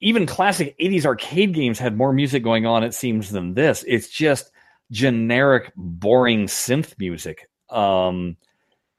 [0.00, 4.08] even classic 80s arcade games had more music going on it seems than this it's
[4.08, 4.50] just
[4.90, 8.36] generic boring synth music um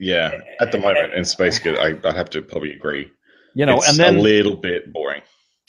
[0.00, 0.40] yeah.
[0.60, 3.10] At the moment in Space Kid, I I have to probably agree.
[3.54, 5.22] you know it's and then a little bit boring.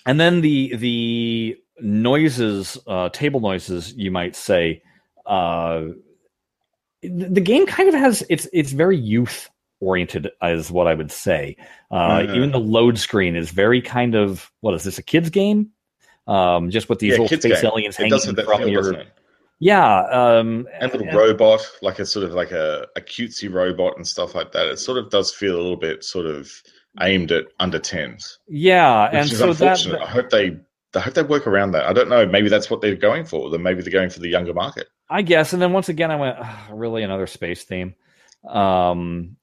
[0.08, 4.82] and then the the noises uh table noises you might say
[5.28, 5.82] uh
[7.08, 9.50] the game kind of has it's it's very youth
[9.82, 11.56] oriented is what i would say
[11.92, 12.36] uh Mhm.
[12.36, 15.70] even the load screen is very kind of what is this a kids game
[16.28, 17.72] um just with these Yeah, little space game.
[17.72, 19.04] aliens hanging from feel, your
[19.60, 24.06] yeah um and little robot, like a sort of like a, a cutesy robot and
[24.08, 24.68] stuff like that.
[24.68, 26.52] It sort of does feel a little bit sort of
[27.02, 30.02] aimed at under tens, yeah which and is so that unfortunate.
[30.02, 30.58] I hope they,
[30.96, 31.86] I hope they work around that.
[31.86, 32.26] I don't know.
[32.26, 33.50] Maybe that's what they're going for.
[33.50, 34.88] Then maybe they're going for the younger market.
[35.10, 35.54] I guess.
[35.54, 37.96] And then once again, I went, "Ugh, really another space theme.
[38.48, 39.38] Um,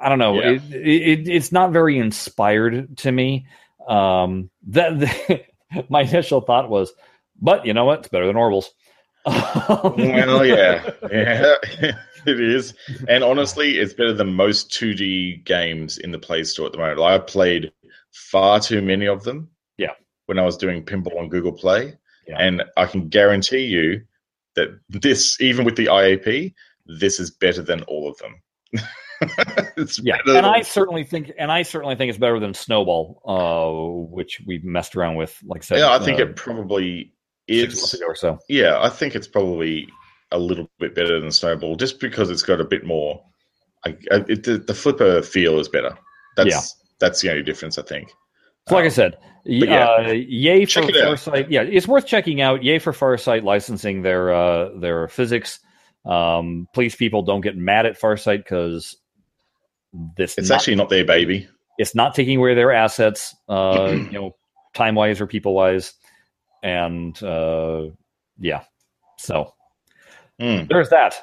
[0.00, 0.40] I don't know.
[0.40, 0.50] Yeah.
[0.50, 3.46] It, it, it's not very inspired to me.
[3.88, 5.44] Um, that the,
[5.88, 6.92] my initial thought was,
[7.40, 8.00] but you know what?
[8.00, 8.66] It's better than Orbals.
[9.26, 11.54] well, yeah, yeah,
[12.26, 12.74] it is.
[13.08, 16.98] And honestly, it's better than most 2D games in the Play Store at the moment.
[16.98, 17.72] Like, I played
[18.12, 19.50] far too many of them.
[20.26, 21.94] When I was doing pinball on Google Play,
[22.26, 22.36] Yeah.
[22.40, 24.02] and I can guarantee you
[24.56, 26.52] that this, even with the IAP,
[26.86, 28.34] this is better than all of them.
[30.02, 34.42] Yeah, and I certainly think, and I certainly think it's better than Snowball, uh, which
[34.46, 35.38] we messed around with.
[35.42, 37.14] Like I said, yeah, I think uh, it probably
[37.48, 38.02] is.
[38.06, 38.38] or so.
[38.48, 39.88] Yeah, I think it's probably
[40.32, 43.22] a little bit better than Snowball, just because it's got a bit more.
[43.86, 45.96] I, I, it, the, the flipper feel is better.
[46.36, 46.60] That's Yeah.
[47.00, 48.12] that's the only difference, I think.
[48.68, 49.90] So like I Um, said, yeah.
[49.98, 50.82] uh, yay for.
[50.92, 51.48] Farsight.
[51.50, 52.64] Yeah, it's worth checking out.
[52.64, 55.60] Yay for Farsight licensing their uh, their physics.
[56.06, 58.96] Um, please, people, don't get mad at Farsight because
[60.16, 61.48] this it's not, actually not their baby.
[61.78, 63.36] it's not taking away their assets.
[63.48, 64.36] Uh, you know,
[64.74, 65.94] time wise or people wise,
[66.62, 67.86] and uh,
[68.38, 68.64] yeah.
[69.18, 69.54] So
[70.40, 71.16] Mm, there's that.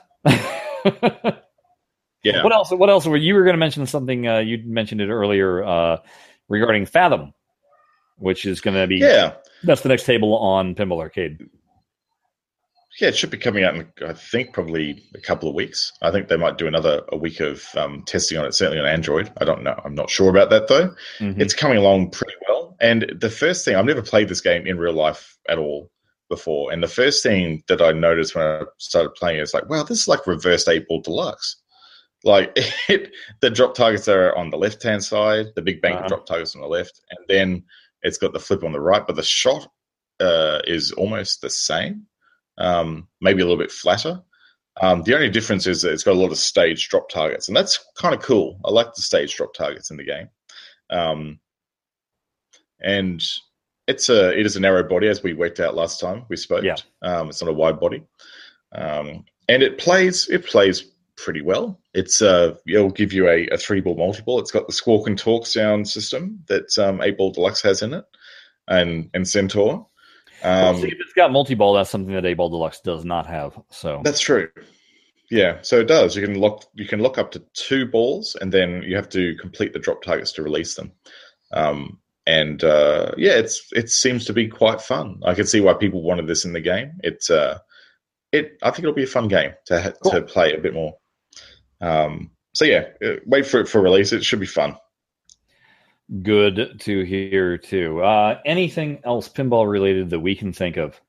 [2.24, 2.72] yeah, What else?
[2.72, 3.06] What else?
[3.06, 4.28] Were you were going to mention something?
[4.28, 5.98] Uh, you mentioned it earlier uh,
[6.54, 7.34] regarding Fathom,
[8.18, 9.34] which is going to be yeah,
[9.64, 11.40] That's the next table on Pinball Arcade.
[13.00, 13.08] yeah.
[13.10, 15.92] It should be coming out in I think probably a couple of weeks.
[16.02, 18.54] I think they might do another a week of um, testing on it.
[18.54, 19.32] Certainly on Android.
[19.42, 19.80] I don't know.
[19.84, 20.94] I'm not sure about that though.
[21.20, 21.40] Mhm.
[21.42, 22.76] it's coming along pretty well.
[22.82, 25.90] And the first thing, I've never played this game in real life at all
[26.30, 26.72] before.
[26.72, 29.84] And the first thing that I noticed when I started playing it is like, wow,
[29.84, 31.58] this is like reversed eight ball deluxe.
[32.24, 32.52] Like
[32.90, 33.12] it,
[33.42, 36.08] the drop targets are on the left hand side, the big bank Uh-huh.
[36.08, 37.64] drop targets on the left, and then
[38.02, 39.68] it's got the flip on the right, but the shot
[40.20, 42.06] uh, is almost the same.
[42.60, 44.22] um, maybe a little bit flatter.
[44.82, 47.58] Um, the only difference is that it's got a lot of stage drop targets, and
[47.58, 48.60] that's kind of cool.
[48.66, 50.30] I like the stage drop targets in the game.
[50.92, 51.40] Um,
[52.82, 53.24] and
[53.88, 56.64] it's a it is a narrow body as we worked out last time we spoke.
[56.64, 56.76] Yeah.
[57.02, 58.04] Um, it's not a wide body,
[58.74, 61.80] um, and it plays it plays pretty well.
[61.94, 64.40] It's uh it'll give you a, a three ball multiple.
[64.40, 67.94] It's got the squawk and talk sound system that um, eight ball deluxe has in
[67.94, 68.06] it,
[68.68, 69.88] and and Centaur.
[70.44, 73.06] Well, Um, see, if it's got multi ball, that's something that Eight Ball Deluxe does
[73.06, 73.58] not have.
[73.70, 74.50] So That's true.
[75.32, 76.18] Yeah, so it does.
[76.18, 79.36] You can lock you can lock up to two balls, and then you have to
[79.38, 80.92] complete the drop targets to release them.
[81.54, 85.22] Um, and uh, yeah, it's it seems to be quite fun.
[85.26, 86.92] I can see why people wanted this in the game.
[87.04, 87.60] It's uh,
[88.34, 88.58] it.
[88.62, 90.12] I think it'll be a fun game to ha- Cool.
[90.12, 90.94] to play a bit more.
[91.84, 94.14] Um, so yeah, uh, wait for it for release.
[94.14, 94.78] It should be fun.
[96.22, 98.02] good to hear too.
[98.02, 101.00] Uh, anything else pinball related that we can think of?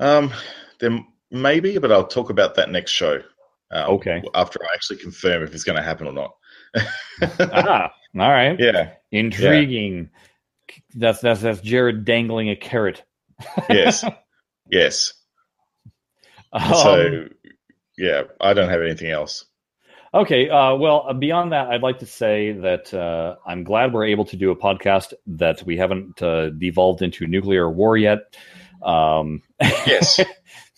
[0.00, 0.32] Um,
[0.80, 3.20] then maybe, but I'll talk about that next show.
[3.70, 4.22] Um, Okay.
[4.34, 6.34] After I actually confirm if it's going to happen or not.
[7.40, 8.58] ah, all right.
[8.58, 8.90] yeah.
[9.10, 10.10] Intriguing.
[10.94, 13.02] That's that's that's Jared dangling a carrot.
[13.68, 14.04] Yes.
[14.70, 15.12] yes.
[16.52, 17.28] Um, so
[17.98, 19.44] yeah, I don't have anything else.
[20.14, 20.48] Okay.
[20.48, 24.24] Uh, well, uh, beyond that, I'd like to say that uh, I'm glad we're able
[24.26, 28.36] to do a podcast that we haven't uh, devolved into nuclear war yet.
[28.84, 29.42] Um,
[29.86, 30.20] Yes.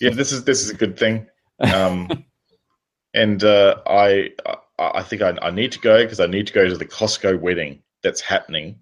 [0.01, 1.27] yeah, this is this is a good thing.
[1.61, 2.25] Um,
[3.15, 6.53] and uh, I I I think I, I need to go because I need to
[6.53, 8.79] go to the Costco wedding that's happening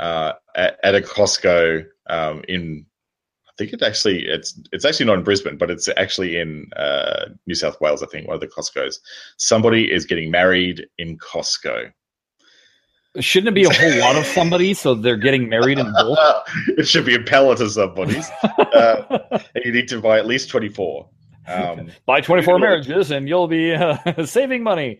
[0.00, 2.86] uh, at, at a Costco um, in.
[3.54, 7.26] I think it actually it's it's actually not in Brisbane, but it's actually in uh,
[7.46, 8.02] New South Wales.
[8.02, 9.00] I think one of the Costco's.
[9.36, 11.92] Somebody is getting married in Costco.
[13.20, 16.18] shouldn't it be a whole lot of somebody so they're getting married in bulk?
[16.76, 18.28] it should be a pallet of somebody's.
[18.42, 19.20] Uh,
[19.54, 21.08] and you need to buy at least twenty four.
[21.46, 24.98] Um, Buy 24 marriages and you'll be uh, saving money.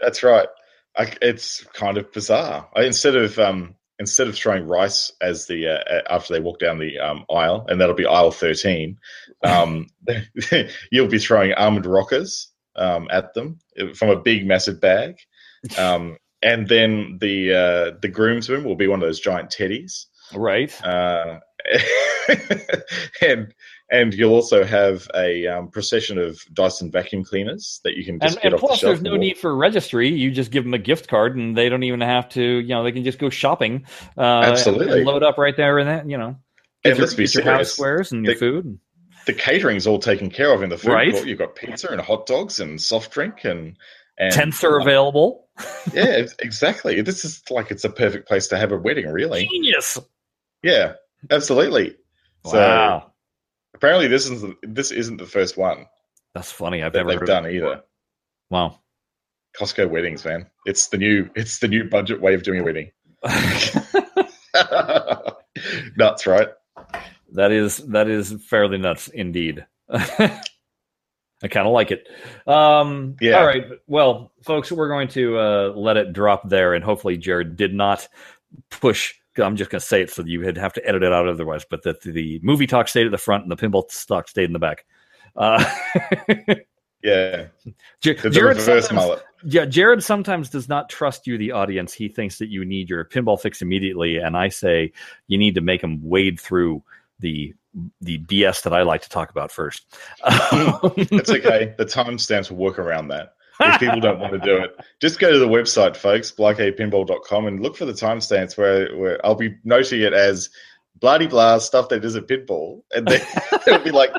[0.00, 0.48] That's right.
[0.96, 2.68] I, it's kind of bizarre.
[2.74, 6.78] I, instead of um, instead of throwing rice as the uh, after they walk down
[6.78, 8.98] the um, aisle, and that'll be aisle thirteen,
[9.44, 9.86] um,
[10.90, 13.58] you'll be throwing Almond Rocas um, at them
[13.94, 15.16] from a big, massive bag,
[15.78, 20.72] um, and then the uh, the groomsmen will be one of those giant teddies, Right.
[20.84, 21.40] uh,
[23.22, 23.54] and
[23.90, 28.34] and you'll also have a um, procession of Dyson vacuum cleaners that you can just
[28.36, 28.90] And, get and off the plus, shelf.
[28.90, 30.08] there's no need for registry.
[30.08, 32.42] You just give them a gift card, and they don't even have to.
[32.42, 33.84] You know, they can just go shopping.
[34.16, 35.04] Uh, Absolutely.
[35.04, 36.36] load up right there, and that you know,
[36.84, 38.78] get And your, let's be your housewares and your The- food.
[39.26, 41.12] the catering's all taken care of in the food Right.
[41.12, 41.26] court.
[41.26, 43.76] You've got pizza and hot dogs and soft drink and
[44.20, 45.46] and Tents are available.
[45.92, 47.00] yeah, exactly.
[47.02, 49.46] This is like it's a perfect place to have a wedding, really.
[49.46, 49.96] Genius.
[50.62, 50.94] Yeah,
[51.30, 51.94] absolutely.
[52.46, 53.12] So Wow,
[53.74, 55.86] apparently, this isn't this isn't the first one
[56.34, 56.82] that's funny.
[56.82, 57.82] I've never done either.
[58.50, 58.78] Wow.
[59.58, 60.46] Costco weddings, man.
[60.66, 62.90] It's the new it's the new budget way of doing a wedding.
[65.96, 66.48] Nuts, right?
[67.32, 69.66] that is that is fairly nuts indeed.
[69.90, 72.06] I kind of like it.
[72.46, 73.38] Um, Yeah.
[73.38, 73.64] All right.
[73.86, 78.06] Well, folks, we're going to uh, let it drop there, and hopefully, Jared did not
[78.70, 79.14] push.
[79.44, 81.28] I'm just going to say it so that you would have to edit it out
[81.28, 81.64] otherwise.
[81.68, 84.52] But that the movie talk stayed at the front and the pinball talk stayed in
[84.52, 84.84] the back.
[85.36, 85.64] Uh,
[87.02, 87.46] Yeah,
[88.00, 91.92] J- Jared sometimes- yeah, Jared sometimes does not trust you, the audience.
[91.94, 94.92] He thinks that you need your pinball fix immediately, and I say
[95.28, 96.82] you need to make him wade through
[97.20, 97.54] the
[98.00, 99.84] the BS that I like to talk about first.
[100.26, 101.72] It's okay.
[101.78, 103.34] the timestamps will work around that.
[103.60, 107.60] If people don't want to do it, just go to the website, folks, blahcadepinball.com, and
[107.60, 110.50] look for the timestamps where, where I'll be noting it as
[111.00, 112.82] bloody blah stuff that is a pinball.
[112.94, 113.20] And then
[113.66, 114.12] it'll be like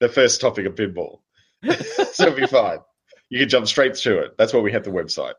[0.00, 1.20] the first topic of pinball.
[2.12, 2.78] so it'll be fine.
[3.30, 4.36] You can jump straight to it.
[4.36, 5.34] That's why we have the website.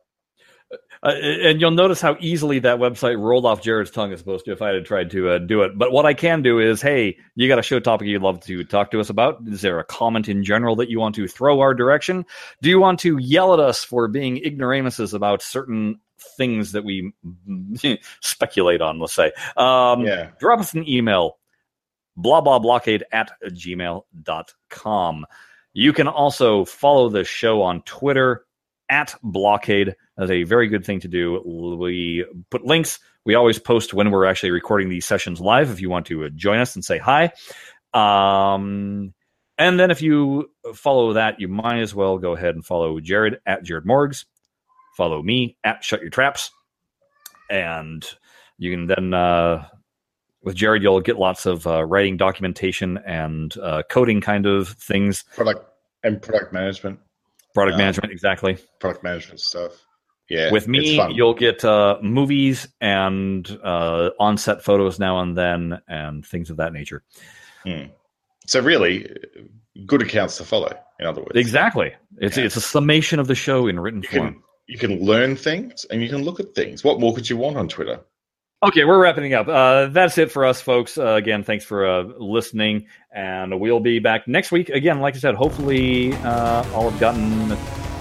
[1.04, 4.52] Uh, and you'll notice how easily that website rolled off Jared's tongue as opposed to
[4.52, 5.78] if I had tried to uh, do it.
[5.78, 8.64] But what I can do is, hey, you got a show topic you'd love to
[8.64, 9.40] talk to us about?
[9.48, 12.26] Is there a comment in general that you want to throw our direction?
[12.62, 16.00] Do you want to yell at us for being ignoramuses about certain
[16.38, 17.14] things that we
[18.22, 19.32] speculate on, let's say?
[19.58, 20.32] Um, Yeah.
[20.40, 21.38] drop us an email
[22.18, 25.26] blah blah blahcade at gmail.com
[25.74, 28.46] you can also follow the show on twitter
[28.90, 31.42] at blahcade that's a very good thing to do
[31.80, 35.90] we put links we always post when we're actually recording these sessions live if you
[35.90, 37.32] want to uh, join us and say hi
[37.94, 39.14] um,
[39.58, 43.40] and then if you follow that you might as well go ahead and follow jared
[43.46, 44.26] at jared morgs
[44.98, 46.52] follow me at shut your traps
[47.50, 48.06] and
[48.58, 49.66] you can then uh,
[50.46, 55.24] with Jared, you'll get lots of uh, writing, documentation, and uh, coding kind of things.
[55.36, 55.68] Product
[56.04, 57.00] and product management.
[57.56, 58.58] Product Um, management, exactly.
[58.80, 59.85] Product management stuff.
[60.30, 60.52] Yeah.
[60.52, 66.50] with me, you'll get uh, movies and uh, on-set photos now and then, and things
[66.50, 67.04] of that nature.
[68.48, 69.08] So really,
[69.86, 70.72] good accounts to follow.
[71.00, 71.94] In other words, Exactly.
[72.20, 72.46] It's Yeah.
[72.46, 74.34] it's a summation of the show in written You form.
[74.34, 76.84] can you can learn things and you can look at things.
[76.84, 78.00] What more could you want on Twitter?
[78.64, 79.48] Okay, we're wrapping up.
[79.48, 80.98] Uh, that's it for us, folks.
[80.98, 84.70] Uh, again, thanks for uh, listening, and we'll be back next week.
[84.70, 87.58] Again, like I said, hopefully uh, all have gotten a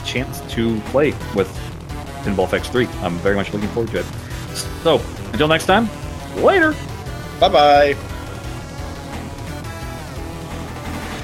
[0.07, 1.49] chance to play with
[2.25, 2.87] Pinball FX 3.
[3.03, 4.07] I'm very much looking forward to it.
[4.83, 5.01] So,
[5.33, 5.89] until next time,
[6.37, 6.75] later.
[7.41, 7.97] Bye bye.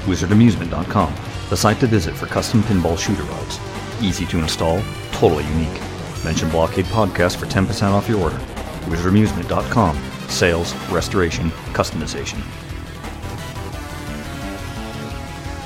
[0.05, 1.13] WizardAmusement.com,
[1.49, 3.59] the site to visit for custom pinball shooter rods.
[4.01, 4.81] Easy to install,
[5.11, 5.79] totally unique.
[6.23, 8.37] Mention Blahcade Podcast for 10% off your order.
[8.85, 9.97] WizardAmusement.com,
[10.27, 12.41] sales, restoration, customization.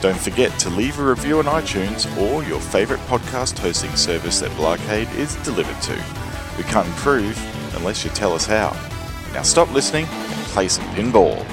[0.05, 4.51] Don't forget to leave a review on iTunes or your favorite podcast hosting service that
[4.51, 5.93] Blahcade is delivered to.
[6.59, 7.35] We can't improve
[7.75, 8.69] unless you tell us how.
[9.33, 11.43] Now stop listening and play some pinball.